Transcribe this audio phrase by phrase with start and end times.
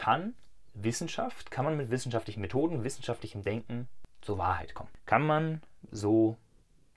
[0.00, 0.34] kann
[0.72, 3.86] Wissenschaft, kann man mit wissenschaftlichen Methoden, wissenschaftlichem Denken
[4.22, 4.88] zur Wahrheit kommen?
[5.04, 6.38] Kann man so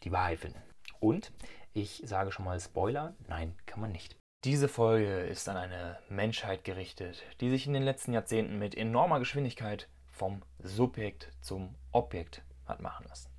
[0.06, 0.62] die Wahrheit finden?
[1.02, 1.34] Und
[1.74, 4.16] ich sage schon mal Spoiler, nein, kann man nicht.
[4.46, 9.20] Diese Folge ist an eine Menschheit gerichtet, die sich in den letzten Jahrzehnten mit enormer
[9.20, 13.30] Geschwindigkeit vom Subjekt zum Objekt hat machen lassen.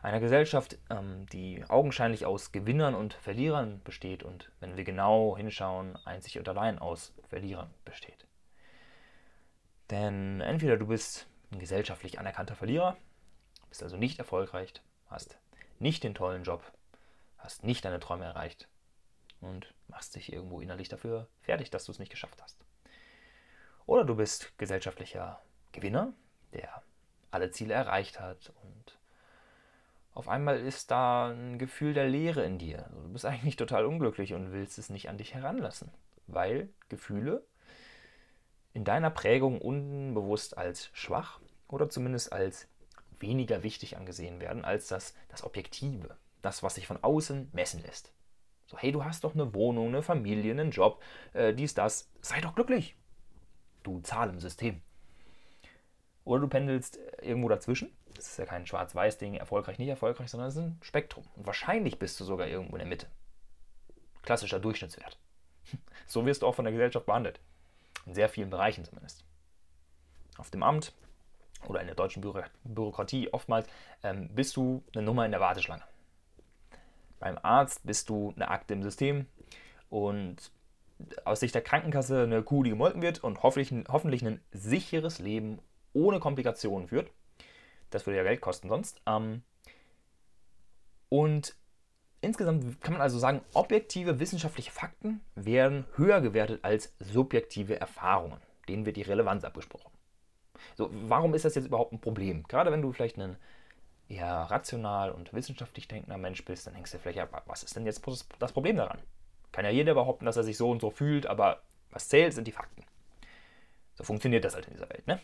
[0.00, 5.96] Eine Gesellschaft, ähm, die augenscheinlich aus Gewinnern und Verlierern besteht und, wenn wir genau hinschauen,
[6.06, 8.27] einzig und allein aus Verlierern besteht.
[9.90, 12.96] Denn entweder du bist ein gesellschaftlich anerkannter Verlierer,
[13.68, 14.72] bist also nicht erfolgreich,
[15.08, 15.38] hast
[15.78, 16.62] nicht den tollen Job,
[17.38, 18.68] hast nicht deine Träume erreicht
[19.40, 22.58] und machst dich irgendwo innerlich dafür fertig, dass du es nicht geschafft hast.
[23.86, 25.40] Oder du bist gesellschaftlicher
[25.72, 26.12] Gewinner,
[26.52, 26.82] der
[27.30, 28.98] alle Ziele erreicht hat und
[30.18, 32.86] auf einmal ist da ein Gefühl der Leere in dir.
[32.86, 35.92] Also du bist eigentlich total unglücklich und willst es nicht an dich heranlassen,
[36.26, 37.46] weil Gefühle
[38.78, 42.68] in deiner Prägung unbewusst als schwach oder zumindest als
[43.18, 48.12] weniger wichtig angesehen werden als das, das Objektive, das, was sich von außen messen lässt.
[48.66, 51.02] So, hey, du hast doch eine Wohnung, eine Familie, einen Job,
[51.32, 52.94] äh, dies, das, sei doch glücklich.
[53.82, 54.80] Du Zahl im System.
[56.22, 57.90] Oder du pendelst irgendwo dazwischen.
[58.14, 61.24] Das ist ja kein Schwarz-Weiß-Ding, erfolgreich, nicht erfolgreich, sondern es ist ein Spektrum.
[61.34, 63.08] Und wahrscheinlich bist du sogar irgendwo in der Mitte.
[64.22, 65.18] Klassischer Durchschnittswert.
[66.06, 67.40] So wirst du auch von der Gesellschaft behandelt.
[68.06, 69.24] In sehr vielen Bereichen zumindest.
[70.38, 70.92] Auf dem Amt
[71.66, 73.66] oder in der deutschen Büro Bürokratie oftmals
[74.02, 75.82] ähm, bist du eine Nummer in der Warteschlange.
[77.18, 79.26] Beim Arzt bist du eine Akte im System
[79.90, 80.52] und
[81.24, 85.60] aus Sicht der Krankenkasse eine Kuh, die gemolken wird und hoffentlich, hoffentlich ein sicheres Leben
[85.92, 87.10] ohne Komplikationen führt.
[87.90, 89.00] Das würde ja Geld kosten sonst.
[89.06, 89.42] Ähm,
[91.08, 91.56] und
[92.20, 98.40] insgesamt kann man also sagen, objektive wissenschaftliche Fakten werden höher gewertet als subjektive Erfahrungen.
[98.68, 99.90] Denen wird die Relevanz abgesprochen.
[100.76, 102.42] So, warum ist das jetzt überhaupt ein Problem?
[102.44, 103.36] Gerade wenn du vielleicht ein
[104.08, 107.86] eher rational und wissenschaftlich denkender Mensch bist, dann denkst du vielleicht, ja, was ist denn
[107.86, 108.02] jetzt
[108.38, 108.98] das Problem daran?
[109.52, 112.46] Kann ja jeder behaupten, dass er sich so und so fühlt, aber was zählt, sind
[112.46, 112.84] die Fakten.
[113.94, 115.20] So funktioniert das halt in dieser Welt, ne?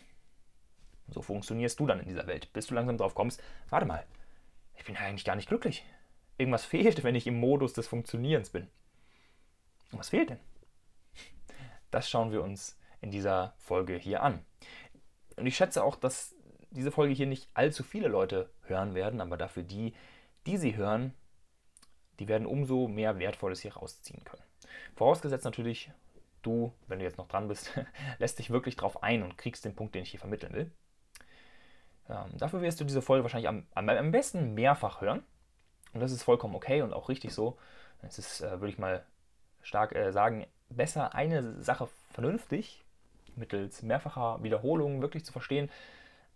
[1.09, 4.03] So funktionierst du dann in dieser Welt, bis du langsam drauf kommst, warte mal,
[4.75, 5.85] ich bin eigentlich gar nicht glücklich.
[6.37, 8.67] Irgendwas fehlt, wenn ich im Modus des Funktionierens bin.
[9.91, 10.39] Und was fehlt denn?
[11.91, 14.43] Das schauen wir uns in dieser Folge hier an.
[15.37, 16.35] Und ich schätze auch, dass
[16.71, 19.93] diese Folge hier nicht allzu viele Leute hören werden, aber dafür die,
[20.45, 21.13] die sie hören,
[22.19, 24.43] die werden umso mehr Wertvolles hier rausziehen können.
[24.95, 25.91] Vorausgesetzt natürlich,
[26.41, 27.71] du, wenn du jetzt noch dran bist,
[28.19, 30.71] lässt dich wirklich drauf ein und kriegst den Punkt, den ich hier vermitteln will.
[32.09, 35.23] Ähm, dafür wirst du diese Folge wahrscheinlich am, am, besten mehrfach hören.
[35.95, 37.57] Und das ist vollkommen okay und auch richtig so.
[38.01, 39.03] Es ist, äh, würde ich mal
[39.61, 42.83] stark äh, sagen, besser eine Sache vernünftig
[43.37, 45.69] mittels mehrfacher Wiederholungen wirklich zu verstehen,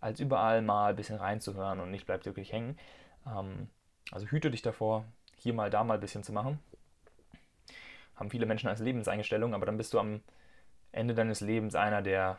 [0.00, 2.78] als überall mal ein bisschen reinzuhören und nicht bleibt wirklich hängen.
[3.26, 3.68] Ähm,
[4.10, 5.04] also hüte dich davor,
[5.36, 6.58] hier mal, da mal ein bisschen zu machen.
[8.16, 10.22] Haben viele Menschen als Lebenseinstellung, aber dann bist du am
[10.90, 12.38] Ende deines Lebens einer, der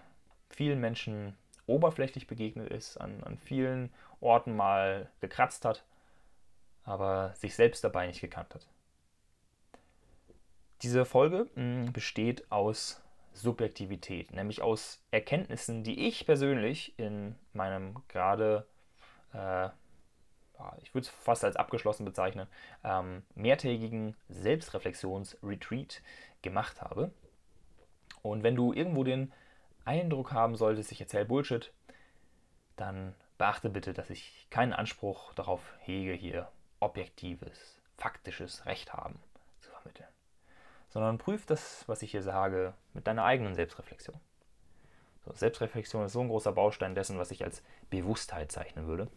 [0.50, 5.84] vielen Menschen oberflächlich begegnet ist, an, an vielen Orten mal gekratzt hat,
[6.84, 8.68] aber sich selbst dabei nicht gekannt hat.
[10.82, 13.02] Diese Folge hm, besteht aus
[13.34, 18.68] Subjektivität, nämlich aus Erkenntnissen, die ich persönlich in meinem gerade,
[19.34, 19.70] äh,
[20.82, 22.48] ich würde es fast als abgeschlossen bezeichnen,
[22.84, 26.02] ähm, mehrtägigen Selbstreflexions-Retreat
[26.42, 27.12] gemacht habe.
[28.22, 29.32] Und wenn du irgendwo den
[29.86, 31.74] Eindruck haben solltest, ich erzähle Bullshit,
[32.76, 39.20] dann beachte bitte, dass ich keinen Anspruch darauf hege, hier objektives, faktisches Recht haben
[39.62, 40.10] zu vermitteln,
[40.90, 44.20] sondern prüf das, was ich hier sage, mit deiner eigenen Selbstreflexion.
[45.26, 49.08] So, Selbstreflexion ist so ein großer Baustein dessen, was ich als Bewusstheit zeichnen würde.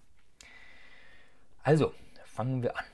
[1.63, 1.95] Also,
[2.27, 2.85] fangen wir an.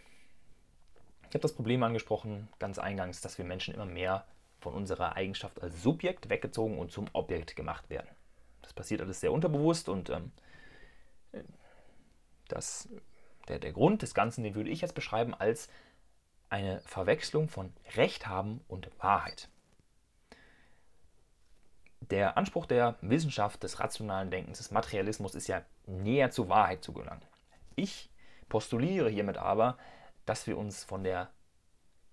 [1.23, 4.27] Ich habe das Problem angesprochen, ganz eingangs, dass wir Menschen immer mehr
[4.61, 8.09] von unserer Eigenschaft als Subjekt weggezogen und zum Objekt gemacht werden.
[8.63, 10.33] Das passiert alles sehr unterbewusst und ähm,
[12.49, 12.89] das,
[13.51, 15.69] der, der Grund des Ganzen, den würde ich jetzt beschreiben als
[16.49, 19.49] eine Verwechslung von Recht haben und Wahrheit.
[22.01, 26.93] Der Anspruch der Wissenschaft, des rationalen Denkens, des Materialismus ist ja näher zur Wahrheit zu
[26.93, 27.23] gelangen.
[27.77, 28.11] Ich
[28.49, 29.77] postuliere hiermit aber,
[30.27, 31.31] dass wir uns von der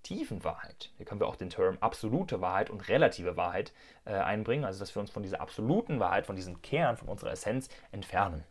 [0.04, 3.74] tiefen Wahrheit, hier können wir auch den Term absolute Wahrheit und relative Wahrheit
[4.06, 7.32] äh, einbringen, also dass wir uns von dieser absoluten Wahrheit, von diesem Kern, von unserer
[7.32, 8.44] Essenz entfernen.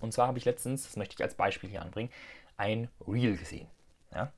[0.00, 2.10] Und zwar habe ich letztens, das möchte ich als Beispiel hier anbringen,
[2.56, 3.68] ein Reel gesehen.
[4.14, 4.32] Ja?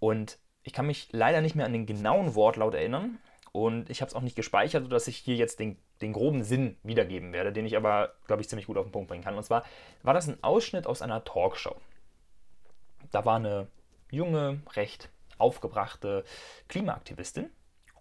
[0.00, 3.18] Und ich kann mich leider nicht mehr an den genauen Wortlaut erinnern.
[3.52, 6.76] und ich habe es auch nicht gespeichert, sodass ich hier jetzt den, den groben Sinn
[6.82, 9.36] wiedergeben werde, den ich aber, glaube ich, ziemlich gut auf den Punkt bringen kann.
[9.36, 9.64] Und zwar
[10.02, 11.76] war das ein Ausschnitt aus einer Talkshow.
[13.10, 13.68] Da war eine
[14.10, 16.24] junge, recht aufgebrachte
[16.68, 17.50] Klimaaktivistin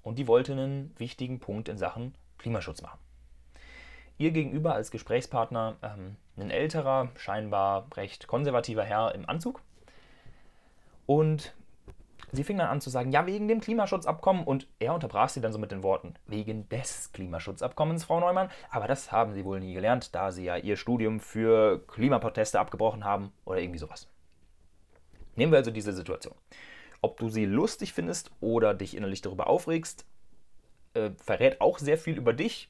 [0.04, 3.00] und die wollte einen wichtigen Punkt in Sachen Klimaschutz machen.
[4.18, 9.62] Ihr gegenüber als Gesprächspartner ähm, ein älterer, scheinbar recht konservativer Herr im Anzug.
[11.06, 11.56] Und
[12.31, 14.44] sie fing dann an zu sagen, ja, wegen dem Klimaschutzabkommen.
[14.44, 18.50] Und er unterbrach sie dann so mit den Worten, wegen des Klimaschutzabkommens, Frau Neumann.
[18.69, 23.04] Aber das haben Sie wohl nie gelernt, da Sie ja Ihr Studium für Klimaproteste abgebrochen
[23.04, 24.08] haben oder irgendwie sowas.
[25.36, 26.36] Nehmen wir also diese Situation.
[27.02, 30.06] Ob du sie lustig findest oder dich innerlich darüber aufregst,
[30.96, 32.69] äh, verrät auch sehr viel über dich.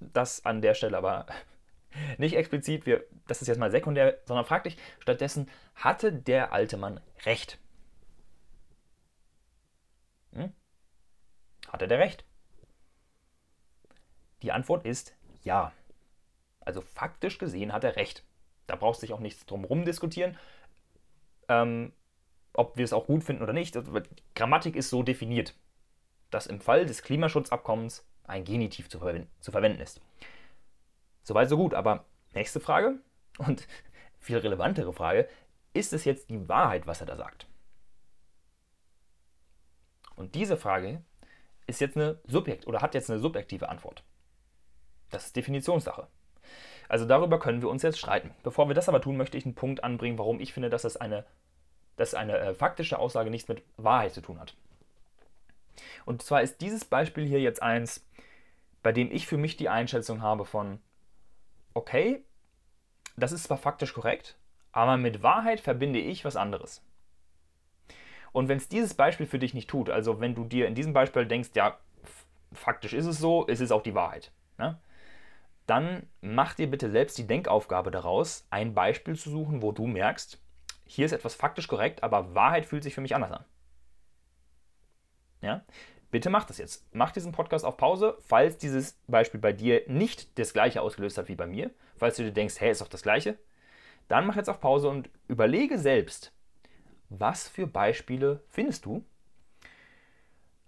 [0.00, 1.26] Das an der Stelle aber
[2.18, 6.76] nicht explizit, wir, das ist jetzt mal sekundär, sondern frag dich stattdessen, hatte der alte
[6.76, 7.58] Mann recht?
[10.32, 10.52] Hm?
[11.68, 12.24] Hatte der recht?
[14.42, 15.72] Die Antwort ist ja.
[16.60, 18.24] Also faktisch gesehen hat er recht.
[18.66, 20.36] Da brauchst du dich auch nichts drum rum diskutieren,
[21.48, 21.92] ähm,
[22.52, 23.76] ob wir es auch gut finden oder nicht.
[23.76, 23.98] Also,
[24.34, 25.54] Grammatik ist so definiert,
[26.30, 30.00] dass im Fall des Klimaschutzabkommens ein Genitiv zu, verwenden, zu verwenden ist.
[31.22, 31.74] Soweit, so gut.
[31.74, 32.04] Aber
[32.34, 32.98] nächste Frage
[33.38, 33.66] und
[34.18, 35.28] viel relevantere Frage:
[35.72, 37.46] Ist es jetzt die Wahrheit, was er da sagt?
[40.14, 41.02] Und diese Frage
[41.66, 44.02] ist jetzt eine Subjekt oder hat jetzt eine subjektive Antwort.
[45.10, 46.08] Das ist Definitionssache.
[46.88, 48.34] Also darüber können wir uns jetzt streiten.
[48.42, 50.96] Bevor wir das aber tun, möchte ich einen Punkt anbringen, warum ich finde, dass es
[50.96, 51.24] eine,
[51.96, 54.54] dass eine äh, faktische Aussage nichts mit Wahrheit zu tun hat.
[56.06, 58.04] Und zwar ist dieses Beispiel hier jetzt eins,
[58.82, 60.80] bei dem ich für mich die Einschätzung habe von,
[61.74, 62.24] okay,
[63.16, 64.36] das ist zwar faktisch korrekt,
[64.72, 66.84] aber mit Wahrheit verbinde ich was anderes.
[68.32, 70.92] Und wenn es dieses Beispiel für dich nicht tut, also wenn du dir in diesem
[70.92, 71.78] Beispiel denkst, ja,
[72.52, 74.78] faktisch ist es so, ist es auch die Wahrheit, ne?
[75.66, 80.40] dann mach dir bitte selbst die Denkaufgabe daraus, ein Beispiel zu suchen, wo du merkst,
[80.84, 83.44] hier ist etwas faktisch korrekt, aber Wahrheit fühlt sich für mich anders an.
[85.42, 85.62] Ja?
[86.10, 86.86] Bitte mach das jetzt.
[86.92, 91.28] Mach diesen Podcast auf Pause, falls dieses Beispiel bei dir nicht das gleiche ausgelöst hat
[91.28, 93.36] wie bei mir, falls du dir denkst, hey, ist doch das gleiche,
[94.08, 96.32] dann mach jetzt auf Pause und überlege selbst,
[97.10, 99.04] was für Beispiele findest du,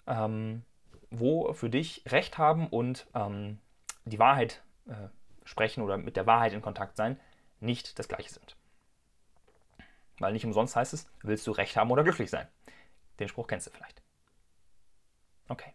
[0.07, 0.63] ähm,
[1.11, 3.59] wo für dich Recht haben und ähm,
[4.05, 5.09] die Wahrheit äh,
[5.45, 7.19] sprechen oder mit der Wahrheit in Kontakt sein,
[7.61, 8.57] nicht das gleiche sind.
[10.19, 12.47] Weil nicht umsonst heißt es, willst du Recht haben oder glücklich sein?
[13.19, 14.00] Den Spruch kennst du vielleicht.
[15.51, 15.75] Okay.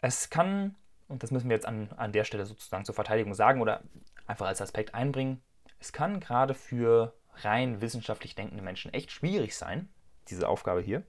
[0.00, 0.76] Es kann,
[1.08, 3.82] und das müssen wir jetzt an, an der Stelle sozusagen zur Verteidigung sagen oder
[4.26, 5.42] einfach als Aspekt einbringen,
[5.80, 9.88] es kann gerade für rein wissenschaftlich denkende Menschen echt schwierig sein,
[10.28, 11.02] diese Aufgabe hier,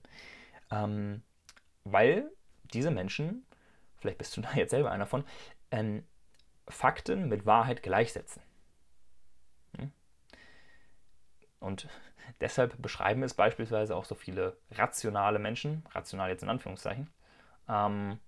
[0.70, 1.22] ähm,
[1.84, 2.30] weil
[2.74, 3.46] diese Menschen,
[3.98, 5.24] vielleicht bist du da jetzt selber einer von,
[5.70, 6.04] ähm,
[6.68, 8.42] Fakten mit Wahrheit gleichsetzen.
[9.78, 9.92] Hm?
[11.60, 11.88] Und
[12.40, 17.08] deshalb beschreiben es beispielsweise auch so viele rationale Menschen, rational jetzt in Anführungszeichen,
[17.68, 18.18] ähm,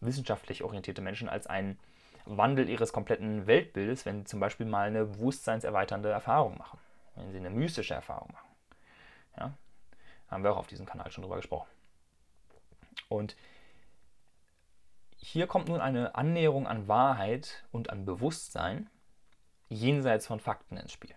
[0.00, 1.78] wissenschaftlich orientierte Menschen als einen
[2.24, 6.78] Wandel ihres kompletten Weltbildes, wenn sie zum Beispiel mal eine bewusstseinserweiternde Erfahrung machen,
[7.14, 8.48] wenn sie eine mystische Erfahrung machen.
[9.38, 9.54] Ja?
[10.28, 11.68] Haben wir auch auf diesem Kanal schon drüber gesprochen.
[13.08, 13.36] Und
[15.16, 18.90] hier kommt nun eine Annäherung an Wahrheit und an Bewusstsein
[19.68, 21.14] jenseits von Fakten ins Spiel.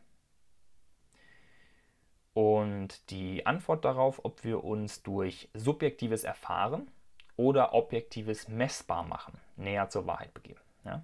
[2.39, 6.89] Und die Antwort darauf, ob wir uns durch subjektives Erfahren
[7.35, 10.61] oder objektives Messbar machen, näher zur Wahrheit begeben.
[10.85, 11.03] Ja?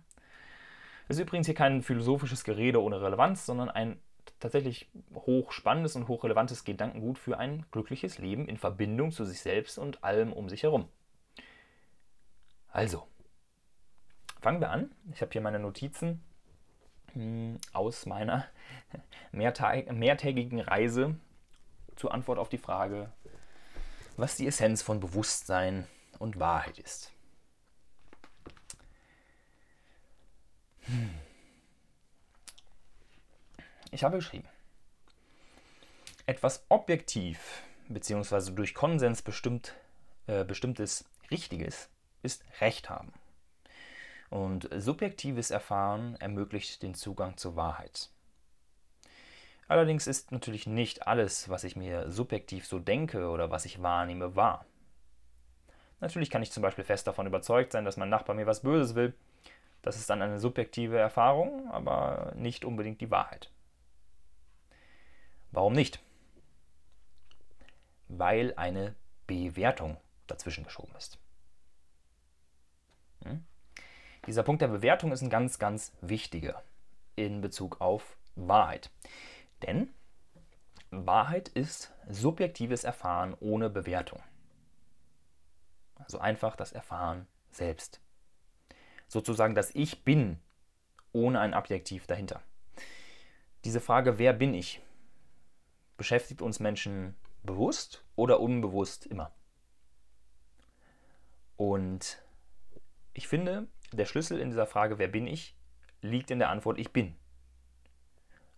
[1.10, 4.00] Das ist übrigens hier kein philosophisches Gerede ohne Relevanz, sondern ein
[4.40, 10.06] tatsächlich hochspannendes und hochrelevantes Gedankengut für ein glückliches Leben in Verbindung zu sich selbst und
[10.06, 10.88] allem um sich herum.
[12.70, 13.10] Also,
[14.40, 14.90] fangen wir an.
[15.12, 16.24] Ich habe hier meine Notizen
[17.12, 18.46] hm, aus meiner
[19.34, 21.18] mehrtägigen Reise
[21.96, 23.12] zur Antwort auf die Frage,
[24.18, 25.88] was die Essenz von Bewusstsein
[26.20, 27.12] und Wahrheit ist.
[30.82, 31.14] Hm.
[33.92, 34.48] Ich habe geschrieben,
[36.26, 38.52] etwas objektiv bzw.
[38.52, 39.76] durch Konsens bestimmt,
[40.28, 41.90] äh, bestimmtes Richtiges
[42.24, 43.14] ist Recht haben.
[44.30, 48.10] Und subjektives Erfahren ermöglicht den Zugang zur Wahrheit.
[49.68, 54.36] Allerdings ist natürlich nicht alles, was ich mir subjektiv so denke oder was ich wahrnehme,
[54.36, 54.66] wahr.
[56.00, 58.96] Natürlich kann ich zum Beispiel fest davon überzeugt sein, dass mein Nachbar mir was Böses
[58.96, 59.14] will.
[59.82, 63.52] Das ist dann eine subjektive Erfahrung, aber nicht unbedingt die Wahrheit.
[65.52, 66.00] Warum nicht?
[68.08, 68.94] Weil eine
[69.26, 71.18] Bewertung dazwischen geschoben ist.
[74.28, 76.64] Dieser Punkt der Bewertung ist ein ganz, ganz wichtiger
[77.16, 78.90] in Bezug auf Wahrheit.
[79.66, 79.94] Denn
[80.92, 84.22] Wahrheit ist subjektives Erfahren ohne Bewertung.
[85.96, 88.02] Also einfach das Erfahren selbst.
[89.08, 90.40] Sozusagen das Ich bin
[91.12, 92.42] ohne ein Adjektiv dahinter.
[93.64, 94.82] Diese Frage, wer bin ich,
[95.98, 99.34] beschäftigt uns Menschen bewusst oder unbewusst immer.
[101.56, 102.22] Und
[103.14, 105.56] ich finde, der Schlüssel in dieser Frage, wer bin ich,
[106.02, 107.16] liegt in der Antwort ich bin.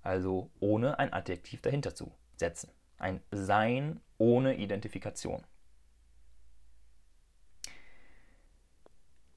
[0.07, 2.71] Also ohne ein Adjektiv dahinter zu setzen.
[2.97, 5.43] Ein Sein ohne Identifikation.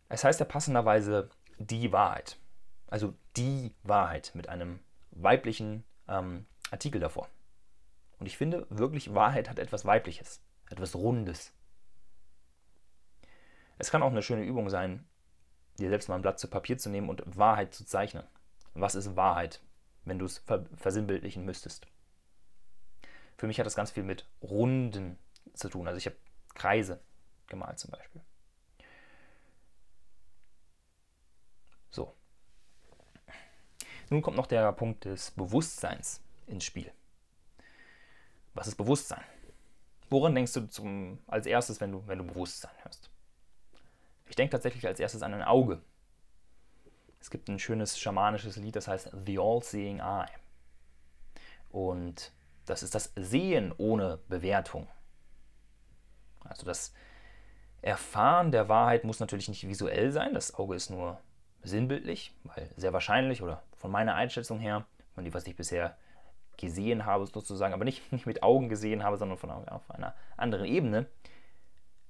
[0.09, 2.39] Es heißt ja passenderweise die Wahrheit.
[2.87, 4.79] Also die Wahrheit mit einem
[5.11, 7.29] weiblichen ähm, Artikel davor.
[8.21, 11.53] Und ich finde wirklich, Wahrheit hat etwas Weibliches, etwas Rundes.
[13.77, 15.05] Es kann auch eine schöne Übung sein,
[15.81, 18.23] dir selbst mal ein Blatt zu Papier zu nehmen und Wahrheit zu zeichnen.
[18.75, 19.61] Was ist Wahrheit,
[20.05, 20.43] wenn du es
[20.77, 21.87] versinnbildlichen müsstest?
[23.37, 25.19] Für mich hat das ganz viel mit Runden
[25.55, 25.87] zu tun.
[25.87, 26.17] Also ich habe
[26.55, 27.01] Kreise
[27.47, 28.21] gemalt zum Beispiel.
[31.91, 32.15] So.
[34.11, 36.93] Nun kommt noch der Punkt des Bewusstseins ins Spiel.
[38.55, 39.25] Was ist Bewusstsein?
[40.11, 43.11] Woran denkst du zum, als erstes, wenn du, wenn du Bewusstsein hörst?
[44.27, 45.83] Ich denke tatsächlich als erstes an ein Auge.
[47.21, 50.31] Es gibt ein schönes schamanisches Lied, das heißt The All-Seeing Eye.
[51.71, 52.33] Und
[52.67, 54.89] das ist das Sehen ohne Bewertung.
[56.45, 56.93] Also das
[57.83, 61.19] Erfahren der Wahrheit muss natürlich nicht visuell sein, das Auge ist nur
[61.63, 65.97] sinnbildlich, weil sehr wahrscheinlich oder von meiner Einschätzung her, von dem, was ich bisher
[66.57, 70.67] gesehen habe, sozusagen, aber nicht, nicht mit Augen gesehen habe, sondern von auf einer anderen
[70.67, 71.07] Ebene,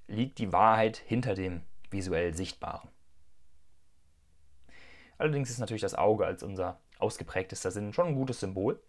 [0.07, 2.89] liegt die Wahrheit hinter dem visuell Sichtbaren.
[5.21, 8.81] Allerdings ist natürlich das Auge als unser ausgeprägtester Sinn schon ein gutes Symbol,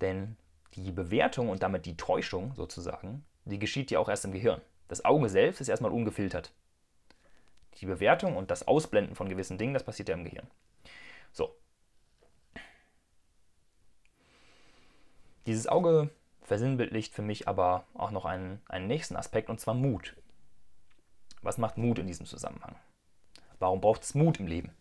[0.00, 0.36] denn
[0.74, 4.60] die Bewertung und damit die Täuschung sozusagen, die geschieht ja auch erst im Gehirn.
[4.86, 6.52] Das Auge selbst ist erstmal ungefiltert.
[7.78, 10.46] Die Bewertung und das Ausblenden von gewissen Dingen, das passiert ja im Gehirn.
[11.32, 11.56] So.
[15.46, 16.08] Dieses Auge
[16.42, 20.16] versinnbildlicht für mich aber auch noch einen, einen nächsten Aspekt, und zwar Mut.
[21.40, 22.76] Was macht Mut in diesem Zusammenhang?
[23.62, 24.72] Warum braucht es Mut im Leben?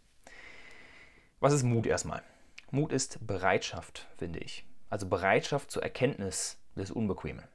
[1.40, 2.24] Was ist Mut erstmal?
[2.72, 4.66] Mut ist Bereitschaft, finde ich.
[4.90, 7.48] Also Bereitschaft zur Erkenntnis des Unbequemen.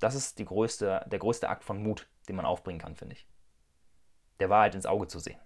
[0.00, 3.26] Das ist größte, der größte Akt von Mut, den man aufbringen kann, finde ich.
[4.38, 5.40] Der Wahrheit ins Auge zu sehen.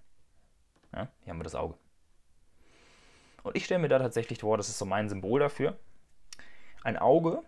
[0.92, 1.76] Ja, hier haben wir das Auge.
[3.44, 5.78] Und ich stelle mir da tatsächlich vor, das ist so mein Symbol dafür.
[6.82, 7.44] Ein Auge,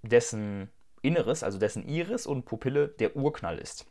[0.00, 0.70] dessen
[1.02, 3.84] Inneres, also dessen Iris und Pupille der Urknall ist.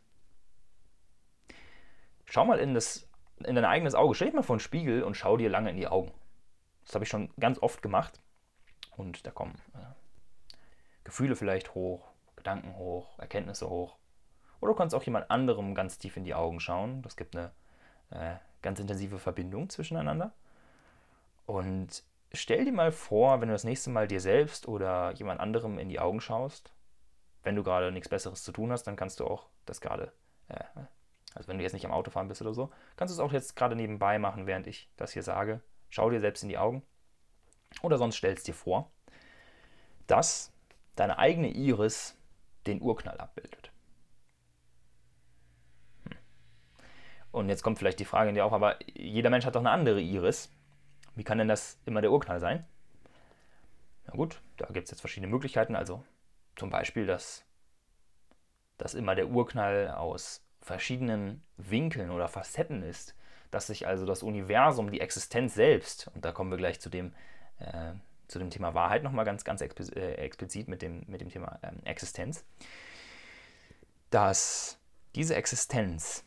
[2.34, 3.08] Schau mal in, das,
[3.44, 4.16] in dein eigenes Auge.
[4.16, 6.12] Stell dich mal vor einen Spiegel und schau dir lange in die Augen.
[6.84, 8.20] Das habe ich schon ganz oft gemacht.
[8.96, 9.94] Und da kommen äh,
[11.04, 13.94] Gefühle vielleicht hoch, Gedanken hoch, Erkenntnisse hoch.
[14.60, 17.02] Oder du kannst auch jemand anderem ganz tief in die Augen schauen.
[17.02, 17.52] Das gibt eine
[18.10, 20.32] äh, ganz intensive Verbindung zwischeneinander.
[21.46, 25.78] Und stell dir mal vor, wenn du das nächste Mal dir selbst oder jemand anderem
[25.78, 26.72] in die Augen schaust,
[27.44, 30.12] wenn du gerade nichts Besseres zu tun hast, dann kannst du auch das gerade
[30.48, 30.64] äh,
[31.34, 33.56] also wenn du jetzt nicht am Autofahren bist oder so, kannst du es auch jetzt
[33.56, 35.60] gerade nebenbei machen, während ich das hier sage.
[35.90, 36.82] Schau dir selbst in die Augen.
[37.82, 38.90] Oder sonst stellst dir vor,
[40.06, 40.52] dass
[40.94, 42.16] deine eigene Iris
[42.66, 43.72] den Urknall abbildet.
[46.04, 46.16] Hm.
[47.32, 49.70] Und jetzt kommt vielleicht die Frage in dir auf, aber jeder Mensch hat doch eine
[49.70, 50.50] andere Iris.
[51.16, 52.64] Wie kann denn das immer der Urknall sein?
[54.06, 55.74] Na gut, da gibt es jetzt verschiedene Möglichkeiten.
[55.74, 56.04] Also
[56.56, 57.44] zum Beispiel, dass,
[58.78, 63.14] dass immer der Urknall aus verschiedenen Winkeln oder Facetten ist,
[63.50, 67.12] dass sich also das Universum, die Existenz selbst, und da kommen wir gleich zu dem,
[67.58, 67.92] äh,
[68.26, 71.80] zu dem Thema Wahrheit nochmal ganz, ganz äh, explizit mit dem, mit dem Thema ähm,
[71.84, 72.44] Existenz,
[74.10, 74.78] dass
[75.14, 76.24] diese Existenz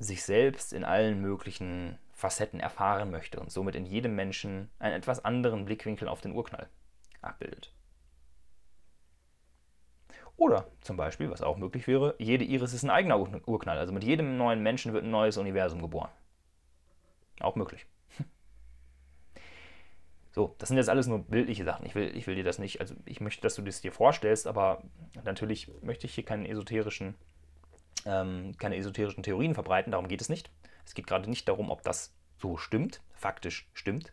[0.00, 5.24] sich selbst in allen möglichen Facetten erfahren möchte und somit in jedem Menschen einen etwas
[5.24, 6.68] anderen Blickwinkel auf den Urknall
[7.22, 7.72] abbildet.
[10.40, 13.76] Oder zum Beispiel, was auch möglich wäre, jede Iris ist ein eigener Urknall.
[13.76, 16.08] Also mit jedem neuen Menschen wird ein neues Universum geboren.
[17.40, 17.86] Auch möglich.
[20.32, 21.84] So, das sind jetzt alles nur bildliche Sachen.
[21.84, 24.46] Ich will, ich will dir das nicht, also ich möchte, dass du das dir vorstellst,
[24.46, 24.80] aber
[25.24, 27.16] natürlich möchte ich hier keinen esoterischen,
[28.06, 30.48] ähm, keine esoterischen Theorien verbreiten, darum geht es nicht.
[30.86, 34.12] Es geht gerade nicht darum, ob das so stimmt, faktisch stimmt.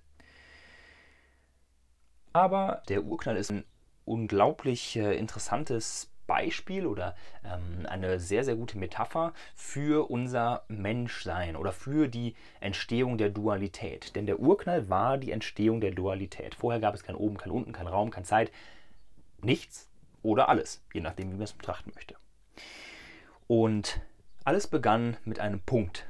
[2.33, 3.63] Aber der Urknall ist ein
[4.03, 11.71] unglaublich äh, interessantes Beispiel oder ähm, eine sehr, sehr gute Metapher für unser Menschsein oder
[11.71, 14.15] für die Entstehung der Dualität.
[14.15, 16.53] Denn der Urknall war die Entstehung der Dualität.
[16.53, 18.51] Vorher gab es kein Oben, kein Unten, kein Raum, keine Zeit,
[19.41, 19.89] nichts
[20.21, 22.15] oder alles, je nachdem, wie man es betrachten möchte.
[23.47, 24.01] Und
[24.43, 26.05] alles begann mit einem Punkt,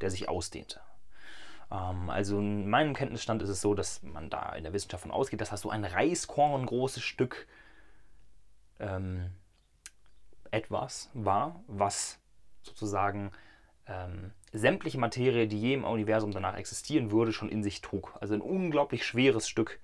[0.00, 0.80] der sich ausdehnte.
[1.70, 5.10] Ähm, also in meinem Kenntnisstand ist es so, dass man da in der Wissenschaft von
[5.10, 7.46] ausgeht, dass das so ein Reiskorn großes Stück
[8.78, 9.30] ähm,
[10.50, 12.18] etwas war, was
[12.62, 13.30] sozusagen
[13.86, 18.14] ähm, sämtliche Materie, die je im Universum danach existieren würde, schon in sich trug.
[18.20, 19.78] Also ein unglaublich schweres Stück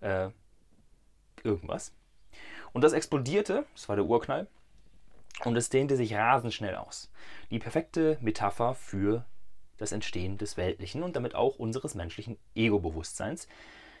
[0.00, 0.30] äh,
[1.42, 1.92] irgendwas.
[2.72, 4.46] Und das explodierte, das war der Urknall,
[5.44, 7.10] und es dehnte sich rasend schnell aus.
[7.50, 9.24] Die perfekte Metapher für
[9.76, 13.48] das Entstehen des Weltlichen und damit auch unseres menschlichen Ego-Bewusstseins,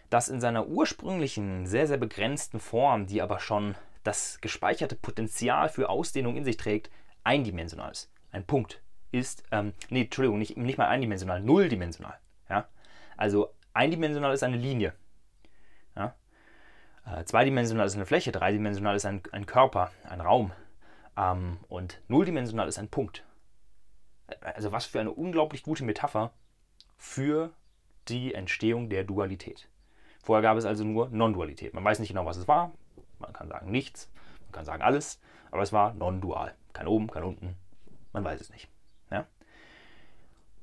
[0.08, 3.74] das in seiner ursprünglichen, sehr, sehr begrenzten Form, die aber schon
[4.06, 6.90] das gespeicherte Potenzial für Ausdehnung in sich trägt,
[7.24, 8.10] eindimensional ist.
[8.30, 12.18] Ein Punkt ist, ähm, nee, Entschuldigung, nicht, nicht mal eindimensional, nulldimensional.
[12.48, 12.68] Ja?
[13.16, 14.94] Also eindimensional ist eine Linie.
[15.96, 16.14] Ja?
[17.04, 20.52] Äh, zweidimensional ist eine Fläche, dreidimensional ist ein, ein Körper, ein Raum.
[21.16, 23.24] Ähm, und nulldimensional ist ein Punkt.
[24.40, 26.32] Also was für eine unglaublich gute Metapher
[26.96, 27.52] für
[28.08, 29.68] die Entstehung der Dualität.
[30.22, 31.74] Vorher gab es also nur Non-Dualität.
[31.74, 32.72] Man weiß nicht genau, was es war,
[33.18, 34.10] man kann sagen nichts,
[34.44, 35.20] man kann sagen alles,
[35.50, 36.54] aber es war non-dual.
[36.72, 37.56] Kein oben, kein unten,
[38.12, 38.68] man weiß es nicht.
[39.10, 39.26] Ja?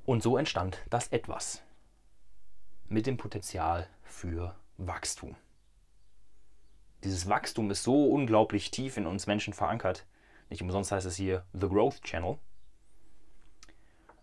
[0.05, 1.63] Und so entstand das Etwas
[2.87, 5.35] mit dem Potenzial für Wachstum.
[7.03, 10.05] Dieses Wachstum ist so unglaublich tief in uns Menschen verankert.
[10.49, 12.37] Nicht umsonst heißt es hier The Growth Channel.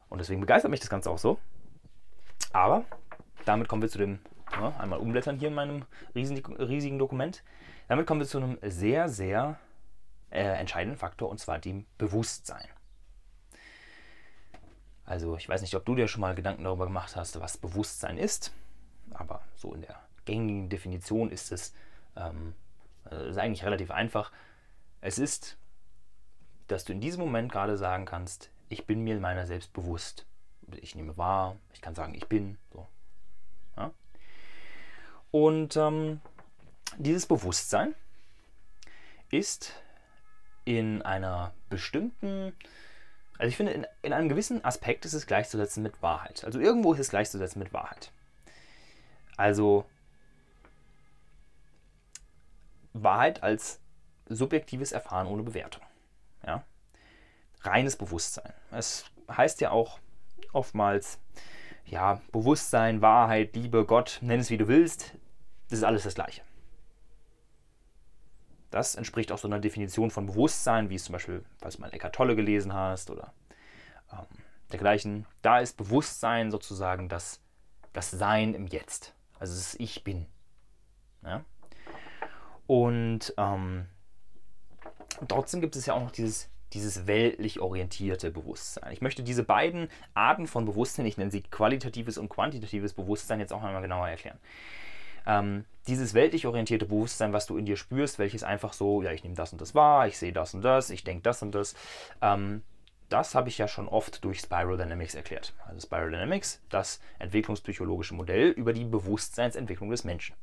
[0.08, 1.38] Und deswegen begeistert mich das Ganze auch so.
[2.52, 2.84] Aber
[3.44, 4.18] damit kommen wir zu dem,
[4.52, 5.84] ja, einmal umblättern hier in meinem
[6.14, 7.42] riesigen, riesigen Dokument.
[7.90, 9.58] Damit kommen wir zu einem sehr, sehr
[10.30, 12.68] äh, entscheidenden Faktor und zwar dem Bewusstsein.
[15.04, 18.16] Also ich weiß nicht, ob du dir schon mal Gedanken darüber gemacht hast, was Bewusstsein
[18.16, 18.52] ist,
[19.10, 21.74] aber so in der gängigen Definition ist es
[22.14, 22.54] ähm,
[23.10, 24.30] ist eigentlich relativ einfach.
[25.00, 25.58] Es ist,
[26.68, 30.26] dass du in diesem Moment gerade sagen kannst, ich bin mir meiner selbst bewusst.
[30.76, 32.56] Ich nehme wahr, ich kann sagen, ich bin.
[32.72, 32.86] So.
[33.76, 33.90] Ja?
[35.32, 36.20] Und ähm,
[36.98, 37.94] dieses Bewusstsein
[39.30, 39.72] ist
[40.64, 42.52] in einer bestimmten,
[43.38, 46.44] also ich finde, in, in einem gewissen Aspekt ist es gleichzusetzen mit Wahrheit.
[46.44, 48.12] Also irgendwo ist es gleichzusetzen mit Wahrheit.
[49.36, 49.86] Also
[52.92, 53.80] Wahrheit als
[54.28, 55.82] subjektives Erfahren ohne Bewertung.
[56.46, 56.64] Ja?
[57.62, 58.52] Reines Bewusstsein.
[58.70, 59.98] Es heißt ja auch
[60.52, 61.18] oftmals,
[61.86, 65.14] ja, Bewusstsein, Wahrheit, Liebe, Gott, nenn es wie du willst,
[65.68, 66.42] das ist alles das Gleiche.
[68.70, 71.92] Das entspricht auch so einer Definition von Bewusstsein, wie es zum Beispiel, falls du mal
[71.92, 73.32] Eckart Tolle gelesen hast oder
[74.12, 74.26] ähm,
[74.70, 75.26] dergleichen.
[75.42, 77.40] Da ist Bewusstsein sozusagen das,
[77.92, 79.14] das Sein im Jetzt.
[79.38, 80.26] Also das Ich Bin.
[81.22, 81.44] Ja?
[82.66, 83.86] Und ähm,
[85.26, 88.92] trotzdem gibt es ja auch noch dieses, dieses weltlich orientierte Bewusstsein.
[88.92, 93.52] Ich möchte diese beiden Arten von Bewusstsein, ich nenne sie qualitatives und quantitatives Bewusstsein, jetzt
[93.52, 94.38] auch einmal genauer erklären.
[95.26, 99.22] Ähm, dieses weltlich orientierte Bewusstsein, was du in dir spürst, welches einfach so, ja, ich
[99.22, 101.74] nehme das und das wahr, ich sehe das und das, ich denke das und das,
[102.22, 102.62] ähm,
[103.08, 105.52] das habe ich ja schon oft durch Spiral Dynamics erklärt.
[105.66, 110.36] Also Spiral Dynamics, das entwicklungspsychologische Modell über die Bewusstseinsentwicklung des Menschen.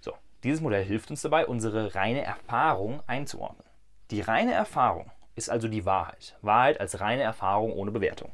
[0.00, 0.12] So,
[0.44, 3.66] dieses Modell hilft uns dabei, unsere reine Erfahrung einzuordnen.
[4.10, 6.36] Die reine Erfahrung ist also die Wahrheit.
[6.42, 8.32] Wahrheit als reine Erfahrung ohne Bewertung.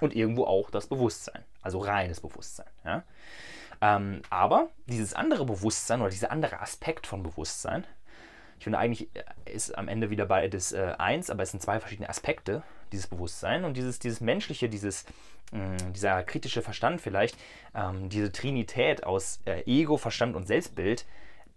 [0.00, 2.66] Und irgendwo auch das Bewusstsein, also reines Bewusstsein.
[2.84, 3.04] Ja?
[3.82, 7.84] Ähm, aber dieses andere Bewusstsein oder dieser andere Aspekt von Bewusstsein,
[8.56, 11.80] ich finde eigentlich äh, ist am Ende wieder beides äh, eins, aber es sind zwei
[11.80, 15.04] verschiedene Aspekte dieses Bewusstsein und dieses, dieses menschliche, dieses,
[15.50, 17.36] mh, mm, dieser kritische Verstand vielleicht,
[17.74, 21.04] ähm, diese Trinität aus äh, Ego, Verstand und Selbstbild,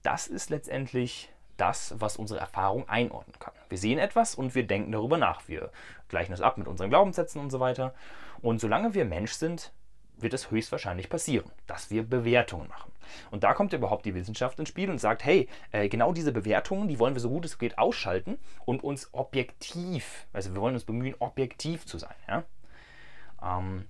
[0.02, 3.54] das ist letztendlich das, was unsere Erfahrung einordnen kann.
[3.70, 5.48] Wir sehen etwas und wir denken darüber nach.
[5.48, 5.70] Wir
[6.10, 7.94] gleichen es ab mit unseren Glaubenssätzen und so weiter.
[8.42, 9.72] Und solange wir Mensch sind,
[10.18, 12.92] wird es höchstwahrscheinlich passieren, dass wir Bewertungen machen.
[13.32, 16.88] Und da kommt überhaupt die Wissenschaft ins Spiel und sagt, hey, äh, genau diese Bewertungen,
[16.88, 20.86] die wollen wir so gut es geht ausschalten und uns objektiv, also wir wollen uns
[20.86, 22.16] bemühen, objektiv zu sein.
[22.28, 22.44] Ja?
[23.42, 23.86] Ähm,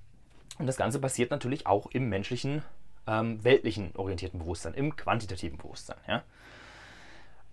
[0.57, 2.61] und das Ganze passiert natürlich auch im menschlichen,
[3.07, 5.97] ähm, weltlichen orientierten Bewusstsein, im quantitativen Bewusstsein.
[6.07, 6.23] Ja?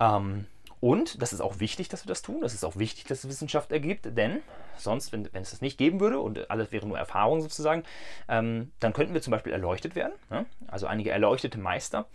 [0.01, 0.47] Ähm,
[0.83, 2.41] Und das ist auch wichtig, dass wir das tun.
[2.41, 4.41] Das ist auch wichtig, dass es Wissenschaft ergibt, denn
[4.77, 7.85] sonst, wenn, wenn es das nicht geben würde und alles wäre nur Erfahrung sozusagen,
[8.27, 10.15] ähm, dann könnten wir zum Beispiel erleuchtet werden.
[10.29, 10.45] Ne?
[10.67, 12.07] Also einige erleuchtete Meister,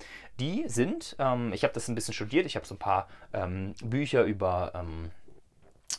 [0.42, 3.74] die sind, ähm, ich habe das ein bisschen studiert, ich habe so ein paar ähm,
[3.82, 5.12] Bücher über ähm,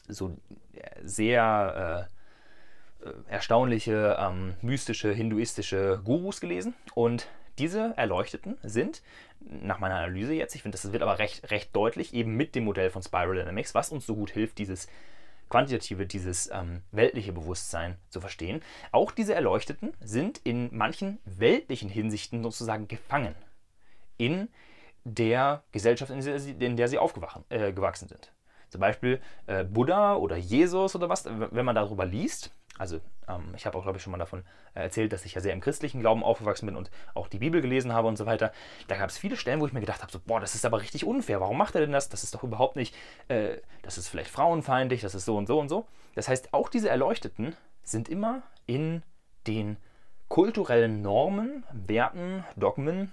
[0.07, 0.37] so
[1.03, 2.07] sehr
[3.01, 9.03] äh, äh, erstaunliche, ähm, mystische, hinduistische Gurus gelesen und diese Erleuchteten sind,
[9.41, 12.65] nach meiner Analyse jetzt, ich finde, das wird aber recht, recht deutlich, eben mit dem
[12.65, 14.89] Modell von Spiral Dynamics, was uns so gut hilft, dieses
[15.49, 18.63] quantitative, dieses ähm, weltliche Bewusstsein zu verstehen.
[18.93, 23.35] Auch diese Erleuchteten sind in manchen weltlichen Hinsichten sozusagen gefangen
[24.19, 24.49] in
[25.05, 28.33] der Gesellschaft, in der sie, in der sie aufgewachsen äh, sind.
[28.69, 33.67] Zum Beispiel äh, Buddha oder Jesus oder was, wenn man darüber liest, also ähm, ich
[33.67, 36.01] habe auch, glaube ich, schon mal davon äh, erzählt, dass ich ja sehr im christlichen
[36.01, 38.53] Glauben aufgewachsen bin und auch die Bibel gelesen habe und so weiter.
[38.87, 40.81] Da gab es viele Stellen, wo ich mir gedacht habe, so, boah, das ist aber
[40.81, 41.41] richtig unfair.
[41.41, 42.09] Warum macht er denn das?
[42.09, 42.95] Das ist doch überhaupt nicht,
[43.29, 45.87] äh, das ist vielleicht frauenfeindlich, das ist so und so und so.
[46.15, 49.03] Das heißt, auch diese Erleuchteten sind immer in
[49.47, 49.77] den
[50.29, 53.13] kulturellen Normen, Werten, Dogmen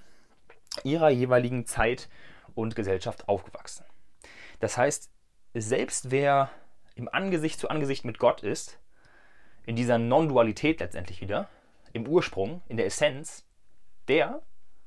[0.84, 2.10] ihrer jeweiligen Zeit
[2.54, 3.86] und Gesellschaft aufgewachsen.
[4.60, 5.10] Das heißt,
[5.54, 6.50] selbst wer
[6.96, 8.80] im Angesicht zu Angesicht mit Gott ist,
[9.66, 11.50] in dieser Non-Dualität letztendlich wieder,
[11.94, 13.48] im Ursprung, in der Essenz,
[14.08, 14.42] der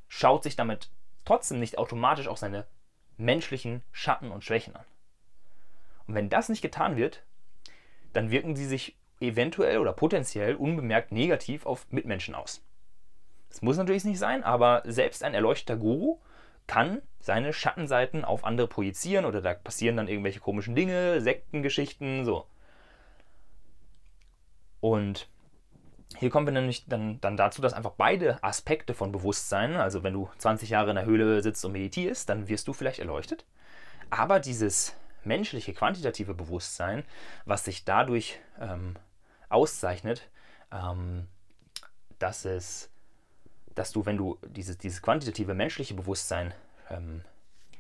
[0.09, 0.91] schaut sich damit
[1.25, 2.67] trotzdem nicht automatisch auch seine
[3.17, 4.85] menschlichen Schatten und Schwächen an.
[6.07, 7.25] Und wenn das nicht getan wird,
[8.13, 12.65] dann wirken sie sich eventuell oder potenziell unbemerkt negativ auf Mitmenschen aus.
[13.49, 16.19] Das muss natürlich nicht sein, aber selbst ein erleuchteter Guru
[16.67, 22.47] kann seine Schattenseiten auf andere projizieren oder da passieren dann irgendwelche komischen Dinge, Sektengeschichten, so.
[24.81, 25.29] Und
[26.17, 30.15] hier kommen wir nämlich dann, dann dazu, dass einfach beide Aspekte von Bewusstsein, also wenn
[30.15, 33.45] du 20 Jahre in der Höhle sitzt und meditierst, dann wirst du vielleicht erleuchtet.
[34.11, 37.05] Aber dieses menschliche, quantitative Bewusstsein,
[37.45, 38.97] was sich dadurch ähm,
[39.49, 40.29] auszeichnet,
[40.73, 41.27] ähm,
[42.19, 42.91] dass es,
[43.75, 46.55] dass du, wenn du dieses, dieses quantitative menschliche Bewusstsein
[46.91, 47.23] ähm,